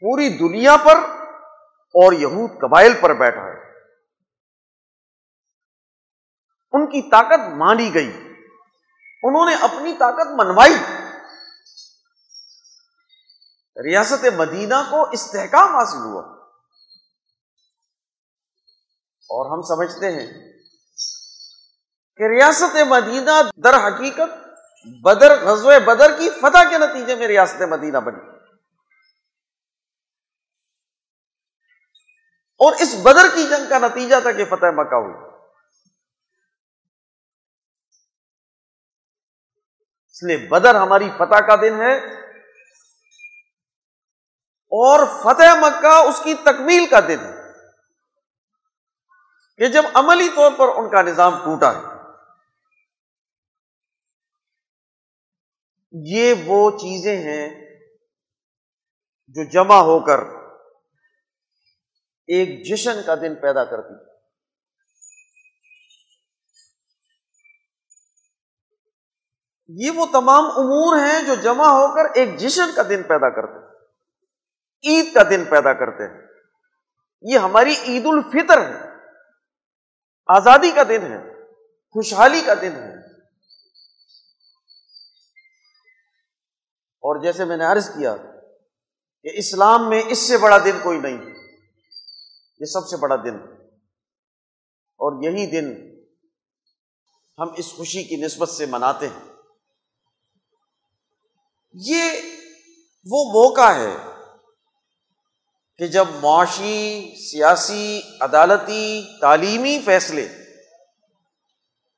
پوری 0.00 0.28
دنیا 0.28 0.76
پر 0.76 0.96
اور 1.76 2.12
یہود 2.12 2.60
قبائل 2.60 2.92
پر 3.00 3.14
بیٹھا 3.14 3.42
ہے۔ 3.42 3.68
ان 6.72 6.86
کی 6.86 7.10
طاقت 7.10 7.40
مانی 7.56 7.94
گئی۔ 7.94 8.34
انہوں 9.22 9.46
نے 9.46 9.54
اپنی 9.54 9.92
طاقت 9.92 10.26
منوائی۔ 10.26 10.74
ریاست 13.84 14.24
مدینہ 14.36 14.74
کو 14.90 15.10
استحکام 15.10 15.76
حاصل 15.76 15.98
ہوا۔ 15.98 16.22
اور 19.30 19.52
ہم 19.52 19.62
سمجھتے 19.62 20.12
ہیں 20.12 20.52
کہ 22.16 22.22
ریاست 22.22 22.76
مدینہ 22.86 23.30
در 23.56 23.74
حقیقت 23.74 24.48
بدر 25.02 25.44
غزو 25.44 25.70
بدر 25.86 26.18
کی 26.18 26.30
فتح 26.30 26.70
کے 26.70 26.78
نتیجے 26.78 27.14
میں 27.14 27.26
ریاست 27.26 27.62
مدینہ 27.62 27.98
بنی۔ 27.98 28.37
اور 32.60 32.72
اس 32.72 32.94
بدر 33.02 33.28
کی 33.34 33.48
جنگ 33.48 33.68
کا 33.68 33.78
نتیجہ 33.78 34.20
تھا 34.22 34.32
کہ 34.32 34.44
فتح 34.44 34.70
مکہ 34.72 34.94
ہوئی۔ 34.94 35.28
اس 40.12 40.22
لیے 40.22 40.36
بدر 40.36 40.74
ہماری 40.74 41.10
فتح 41.18 41.46
کا 41.46 41.56
دن 41.56 41.80
ہے 41.80 41.96
اور 44.72 45.06
فتح 45.06 45.54
مکہ 45.60 45.94
اس 46.08 46.20
کی 46.24 46.34
تکمیل 46.34 46.86
کا 46.86 47.00
دن 47.00 47.20
ہے 47.20 47.52
کہ 49.56 49.68
جب 49.68 49.82
عملی 49.94 50.28
طور 50.28 50.50
پر 50.58 50.68
ان 50.76 50.90
کا 50.90 51.02
نظام 51.02 51.38
ٹوٹا 51.38 51.72
ہے۔ 51.72 51.98
یہ 55.92 56.34
وہ 56.46 56.70
چیزیں 56.70 57.16
ہیں 57.16 57.48
جو 59.26 59.44
جمع 59.44 59.76
ہو 59.76 60.04
کر 60.06 60.37
ایک 62.28 62.66
جشن 62.66 63.02
کا 63.06 63.14
دن 63.14 63.34
پیدا 63.34 63.64
کرتی 63.64 64.18
یہ 69.84 69.90
وہ 69.90 70.06
تمام 70.06 70.44
امور 70.44 70.96
ہیں 70.96 71.22
جو 71.22 71.34
جمع 71.34 71.64
ہو 71.64 71.94
کر 71.94 72.10
ایک 72.14 72.36
جشن 72.36 72.70
کا 72.74 72.82
دن 72.82 73.02
پیدا 73.02 73.30
کرتے 73.30 73.78
عید 74.88 75.14
کا 75.14 75.22
دن 75.30 75.44
پیدا 75.44 75.72
کرتے 75.72 76.06
ہیں۔ 76.06 76.20
یہ 77.22 77.38
ہماری 77.38 77.74
عید 77.88 78.06
الفطر 78.06 78.58
ہے۔ 78.58 78.88
آزادی 80.26 80.70
کا 80.70 80.82
دن 80.82 81.12
ہے۔ 81.12 81.44
خوشحالی 81.92 82.42
کا 82.46 82.54
دن 82.54 82.72
ہے۔ 82.72 82.94
اور 86.80 87.22
جیسے 87.22 87.44
میں 87.44 87.56
نے 87.56 87.64
عرض 87.64 87.88
کیا 87.88 88.16
کہ 89.22 89.28
اسلام 89.32 89.88
میں 89.88 90.02
اس 90.06 90.18
سے 90.18 90.38
بڑا 90.38 90.58
دن 90.58 90.78
کوئی 90.82 90.98
نہیں۔ 90.98 91.37
یہ 92.60 92.64
سب 92.64 92.88
سے 92.88 92.96
بڑا 92.96 93.16
دن 93.16 93.36
اور 95.00 95.22
یہی 95.22 95.46
دن 95.46 95.72
ہم 97.38 97.48
اس 97.56 97.72
خوشی 97.72 98.02
کی 98.04 98.16
نسبت 98.16 98.48
سے 98.48 98.66
مناتے 98.66 99.08
ہیں۔ 99.08 99.32
یہ 101.74 102.00
وہ 103.10 103.24
موقع 103.32 103.72
ہے 103.72 103.96
کہ 105.76 105.86
جب 105.86 106.04
معاشی، 106.20 107.14
سیاسی، 107.30 108.00
عدالتی، 108.20 109.18
تعلیمی 109.20 109.78
فیصلے 109.84 110.28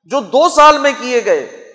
جو 0.03 0.19
دو 0.21 0.49
سال 0.49 0.77
میں 0.77 0.91
کیے 0.99 1.25
گئے، 1.25 1.73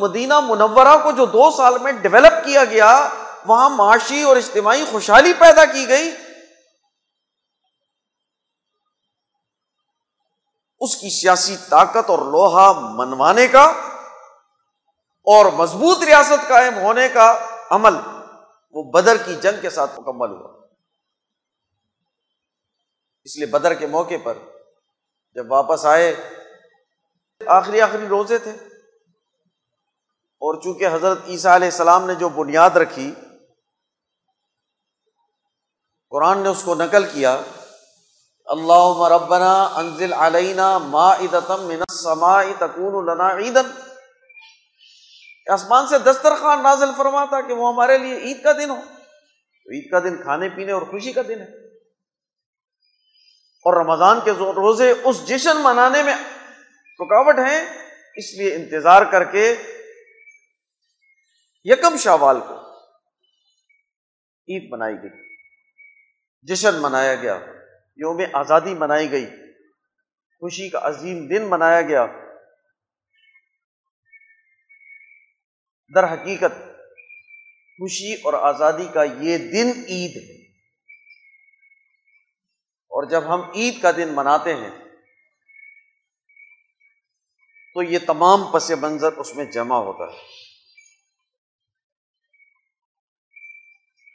مدینہ 0.00 0.40
منورہ 0.40 0.96
کو 1.02 1.12
جو 1.12 1.26
دو 1.26 1.50
سال 1.50 1.78
میں 1.78 1.92
ڈیولپ 1.92 2.44
کیا 2.44 2.64
گیا، 2.64 3.08
وہاں 3.46 3.70
معاشی 3.70 4.22
اور 4.22 4.36
اجتماعی 4.36 4.84
خوشحالی 4.90 5.32
پیدا 5.38 5.64
کی 5.64 5.88
گئی 5.88 6.10
اس 10.78 10.96
کی 10.96 11.10
سیاسی 11.10 11.56
طاقت 11.68 12.10
اور 12.10 12.18
لوہا 12.18 12.72
منوانے 12.94 13.46
کا 13.46 13.64
اور 15.22 15.52
مضبوط 15.52 16.02
ریاست 16.02 16.48
قائم 16.48 16.78
ہونے 16.78 17.08
کا 17.08 17.46
عمل 17.70 17.94
وہ 18.70 18.82
بدر 18.82 19.16
کی 19.16 19.34
جنگ 19.34 19.60
کے 19.60 19.70
ساتھ 19.70 20.00
مکمل 20.00 20.30
ہوا۔ 20.30 20.66
اس 23.24 23.36
لیے 23.36 23.46
بدر 23.46 23.74
کے 23.74 23.86
موقع 23.86 24.14
پر 24.24 24.38
جب 25.34 25.52
واپس 25.52 25.86
آئے، 25.86 26.16
آخری 27.46 27.80
آخری 27.80 28.08
روزے 28.08 28.38
تھے۔ 28.38 28.50
اور 30.34 30.60
چونکہ 30.60 30.86
حضرت 30.92 31.18
عیسیٰ 31.26 31.54
علیہ 31.54 31.68
السلام 31.68 32.06
نے 32.06 32.14
جو 32.14 32.28
بنیاد 32.28 32.70
رکھی، 32.70 33.14
قرآن 36.10 36.38
نے 36.38 36.48
اس 36.48 36.62
کو 36.64 36.74
نقل 36.74 37.10
کیا 37.12 37.40
اللہ 38.44 39.08
ربنا 39.08 39.62
انزل 39.74 40.12
علینا 40.12 40.78
ما 40.78 41.16
من 41.60 41.82
السماء 41.88 42.42
تکون 42.58 43.06
لنا 43.06 43.36
عیدن 43.36 43.70
آسمان 45.52 45.86
سے 45.86 45.98
دسترخوان 45.98 46.62
نازل 46.62 46.90
فرماتا 46.96 47.40
کہ 47.40 47.52
وہ 47.52 47.72
ہمارے 47.72 47.98
لیے 47.98 48.16
عید 48.16 48.42
کا 48.42 48.52
دن 48.52 48.70
ہو. 48.70 48.80
تو 49.64 49.70
عید 49.70 49.90
کا 49.90 49.98
دن 49.98 50.22
کھانے 50.22 50.48
پینے 50.48 50.72
اور 50.72 50.82
خوشی 50.82 51.12
کا 51.12 51.22
دن 51.28 51.40
ہے. 51.40 51.66
اور 53.64 53.84
رمضان 53.84 54.20
کے 54.24 54.30
روزے 54.30 54.94
اس 55.04 55.28
جشن 55.28 55.56
منانے 55.56 56.02
میں 56.02 56.14
رکاوٹ 57.00 57.38
ہیں، 57.38 57.64
اس 58.14 58.34
لیے 58.38 58.54
انتظار 58.54 59.02
کر 59.02 59.24
کے 59.24 59.56
یکم 61.64 61.96
شاوال 61.96 62.40
کو 62.40 62.54
عید 64.48 64.72
منائی 64.72 64.94
گئی۔ 64.94 65.36
جشن 66.42 66.74
منایا 66.74 67.14
گیا۔ 67.14 67.38
یوم 67.96 68.22
آزادی 68.32 68.74
منائی 68.74 69.10
گئی۔ 69.10 69.26
خوشی 70.40 70.68
کا 70.68 70.78
عظیم 70.82 71.26
دن 71.26 71.46
منایا 71.50 71.82
گیا۔ 71.82 72.06
در 75.94 76.04
حقیقت 76.12 76.52
خوشی 77.78 78.14
اور 78.14 78.32
آزادی 78.32 78.88
کا 78.94 79.02
یہ 79.02 79.38
دن 79.38 79.84
عید 79.88 80.16
ہے۔ 80.16 80.46
اور 82.88 83.10
جب 83.10 83.34
ہم 83.34 83.50
عید 83.54 83.82
کا 83.82 83.90
دن 83.90 84.08
مناتے 84.12 84.54
ہیں، 84.54 84.84
تو 87.74 87.82
یہ 87.82 87.98
تمام 88.06 88.52
پس 88.52 88.70
منظر 88.70 89.12
اس 89.12 89.36
میں 89.36 89.44
جمع 89.44 89.76
ہوتا 89.76 90.12
ہے۔ 90.12 90.18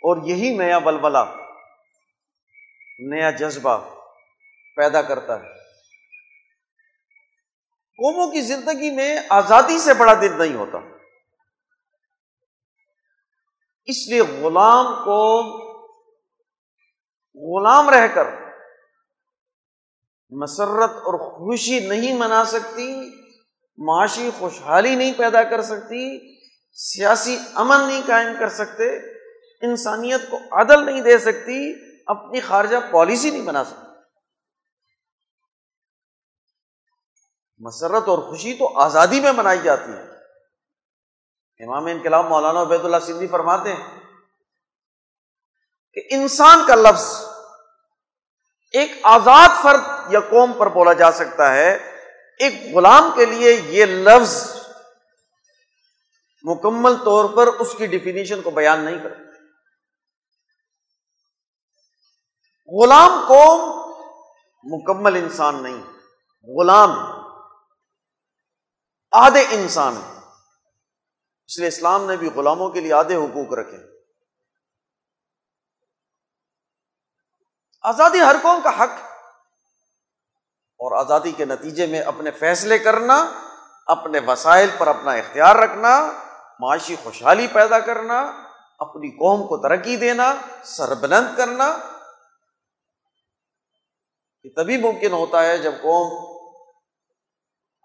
اور 0.01 0.27
یہی 0.27 0.57
نیا 0.57 0.80
بلبلا 0.80 1.39
نیا 3.00 3.32
جذبہ 3.32 3.78
پیدا 4.76 5.02
کرتا 5.02 5.39
ہے۔ 5.39 5.50
قوموں 7.97 8.32
کی 8.32 8.41
زندگی 8.41 8.91
میں 8.91 9.18
آزادی 9.30 9.78
سے 9.78 9.93
بڑا 9.93 10.14
دن 10.14 10.38
نہیں 10.38 10.56
ہوتا۔ 10.56 10.78
اس 13.86 14.08
لیے 14.10 14.22
غلام 14.22 14.86
کو 14.86 15.41
غلام 17.36 17.89
رہ 17.89 18.08
کر 18.08 18.28
مسرت 20.30 20.89
اور 20.89 21.20
خوشی 21.20 21.80
نہیں 21.80 22.18
منا 22.18 22.45
سکتی، 22.45 22.95
معاشی 23.78 24.30
خوشحالی 24.39 24.95
نہیں 24.95 25.14
پیدا 25.18 25.43
کر 25.43 25.62
سکتی، 25.62 26.36
سیاسی 26.74 27.38
امن 27.54 27.88
نہیں 27.88 28.02
قائم 28.08 28.34
کر 28.39 28.50
سکتے، 28.50 28.95
انسانیت 29.62 30.22
کو 30.30 30.38
عدل 30.52 30.86
نہیں 30.86 31.02
دے 31.02 31.18
سکتی۔ 31.18 31.89
اپنی 32.10 32.39
خارجہ 32.39 32.78
پالیسی 32.91 33.30
نہیں 33.32 33.45
بنا 33.45 33.64
سکتی 33.64 33.88
مسرت 37.57 38.07
اور 38.07 38.18
خوشی 38.18 38.53
تو 38.53 38.78
آزادی 38.80 39.20
میں 39.20 39.32
منائی 39.32 39.60
جاتی 39.62 39.91
ہے۔ 39.91 40.03
امام 41.66 41.86
انقلاب 41.86 42.26
مولانا 42.26 42.62
عبید 42.62 42.86
اللہ 42.86 43.05
سندھی 43.05 43.28
فرماتے 43.28 43.74
ہیں 43.74 43.99
کہ 45.93 46.01
انسان 46.12 46.68
کا 46.68 46.76
لفظ 46.76 47.05
ایک 48.74 48.91
آزاد 49.03 49.64
فرد 49.64 50.14
یا 50.14 50.20
قوم 50.20 50.53
پر 50.53 50.70
بولا 50.70 50.93
جا 50.93 51.12
سکتا 51.12 51.53
ہے، 51.53 51.72
ایک 52.39 52.76
غلام 52.76 53.12
کے 53.16 53.26
لیے 53.26 53.53
یہ 53.53 53.86
لفظ 53.86 54.34
مکمل 56.43 56.95
طور 57.05 57.30
پر 57.38 57.47
اس 57.47 57.76
کی 57.78 57.88
ڈیفینیشن 57.88 58.41
کو 58.41 58.51
بیان 58.51 58.80
نہیں 58.80 59.03
کرتا۔ 59.03 59.28
غلام 62.72 63.13
قوم 63.28 63.61
مکمل 64.65 65.15
انسان 65.15 65.61
نہیں، 65.63 65.82
غلام، 66.47 66.91
آدھے 69.13 69.43
انسان 69.51 69.97
ہیں۔ 69.97 70.17
اس 71.49 71.57
لیے 71.59 71.67
اسلام 71.67 72.05
نے 72.05 72.15
بھی 72.17 72.30
غلاموں 72.36 72.70
کے 72.70 72.80
لیے 72.82 72.93
آدھے 72.93 73.15
حقوق 73.15 73.53
رکھے۔ 73.53 73.78
آزادی 77.84 78.22
ہر 78.22 78.36
قوم 78.41 78.59
کا 78.63 78.70
حق، 78.80 78.97
اور 80.80 80.97
آزادی 80.97 81.32
کے 81.32 81.45
نتیجے 81.45 81.86
میں 81.88 82.01
اپنے 82.01 82.32
فیصلے 82.32 82.78
کرنا، 82.80 83.15
اپنے 83.88 84.20
وسائل 84.28 84.70
پر 84.78 84.88
اپنا 84.88 85.11
اختیار 85.11 85.55
رکھنا، 85.55 85.99
معاشی 86.59 86.95
خوشحالی 87.03 87.47
پیدا 87.53 87.80
کرنا، 87.80 88.20
اپنی 88.80 89.09
قوم 89.11 89.47
کو 89.47 89.57
ترقی 89.57 89.95
دینا، 89.95 90.34
سربلند 90.65 91.38
کرنا 91.38 91.78
یہ 94.44 94.50
تبھی 94.56 94.78
ممکن 94.78 95.12
ہوتا 95.12 95.46
ہے 95.46 95.58
جب 95.58 95.72
قوم 95.72 96.36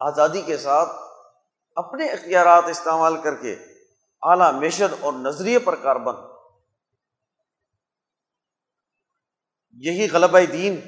آزادی 0.00 0.42
کے 0.42 0.58
ساتھ 0.58 0.88
اپنے 1.76 2.08
اختیارات 2.08 2.64
استعمال 2.70 3.22
کر 3.22 3.34
کے 3.34 3.54
اعلیٰ 4.22 4.52
میشن 4.52 4.94
اور 5.00 5.12
نظریے 5.12 5.58
پر 5.58 5.74
کاربن 5.74 6.14
یہی 9.72 10.10
غلبہ 10.10 10.38
دین۔ 10.52 10.80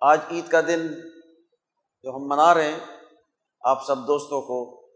آج 0.00 0.20
عید 0.30 0.48
کا 0.48 0.60
دن 0.60 0.86
جو 2.04 2.16
ہم 2.16 2.28
منا 2.28 2.54
رہے 2.54 2.72
ہیں، 2.72 2.80
آپ 3.60 3.84
سب 3.86 3.96
دوستوں 3.96 4.42
کو 4.42 4.86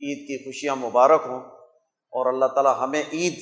عید 0.00 0.26
کی 0.28 0.44
خوشیاں 0.44 0.76
مبارک 0.76 1.20
ہوں 1.26 1.40
اور 2.12 2.32
اللہ 2.32 2.46
تعالیٰ 2.46 2.78
ہمیں 2.80 3.02
عید 3.12 3.38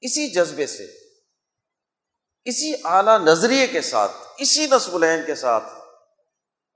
اسی 0.00 0.28
جذبے 0.28 0.66
سے 0.66 1.03
اسی 2.44 2.74
اعلیٰ 2.84 3.18
نظریے 3.18 3.66
کے 3.66 3.80
ساتھ، 3.80 4.12
اسی 4.38 4.66
نصب 4.66 4.94
العین 4.94 5.20
کے 5.26 5.34
ساتھ 5.34 5.64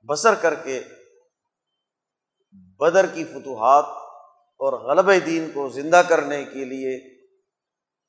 بسر 0.09 0.35
کر 0.35 0.55
کے 0.55 0.83
بدر 2.53 3.07
کی 3.07 3.25
فتوحات 3.25 3.85
اور 4.61 4.73
غلب 4.73 5.27
دین 5.27 5.51
کو 5.55 5.69
زندہ 5.69 6.03
کرنے 6.09 6.45
کے 6.45 6.65
لیے 6.65 7.19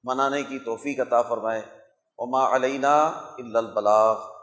منانے 0.03 0.43
کی 0.43 0.59
توفیق 0.59 0.99
عطا 0.99 1.21
فرمائے۔ 1.21 1.61
عما 2.19 2.55
علینہ 2.55 3.21
البلاغ۔ 3.37 4.38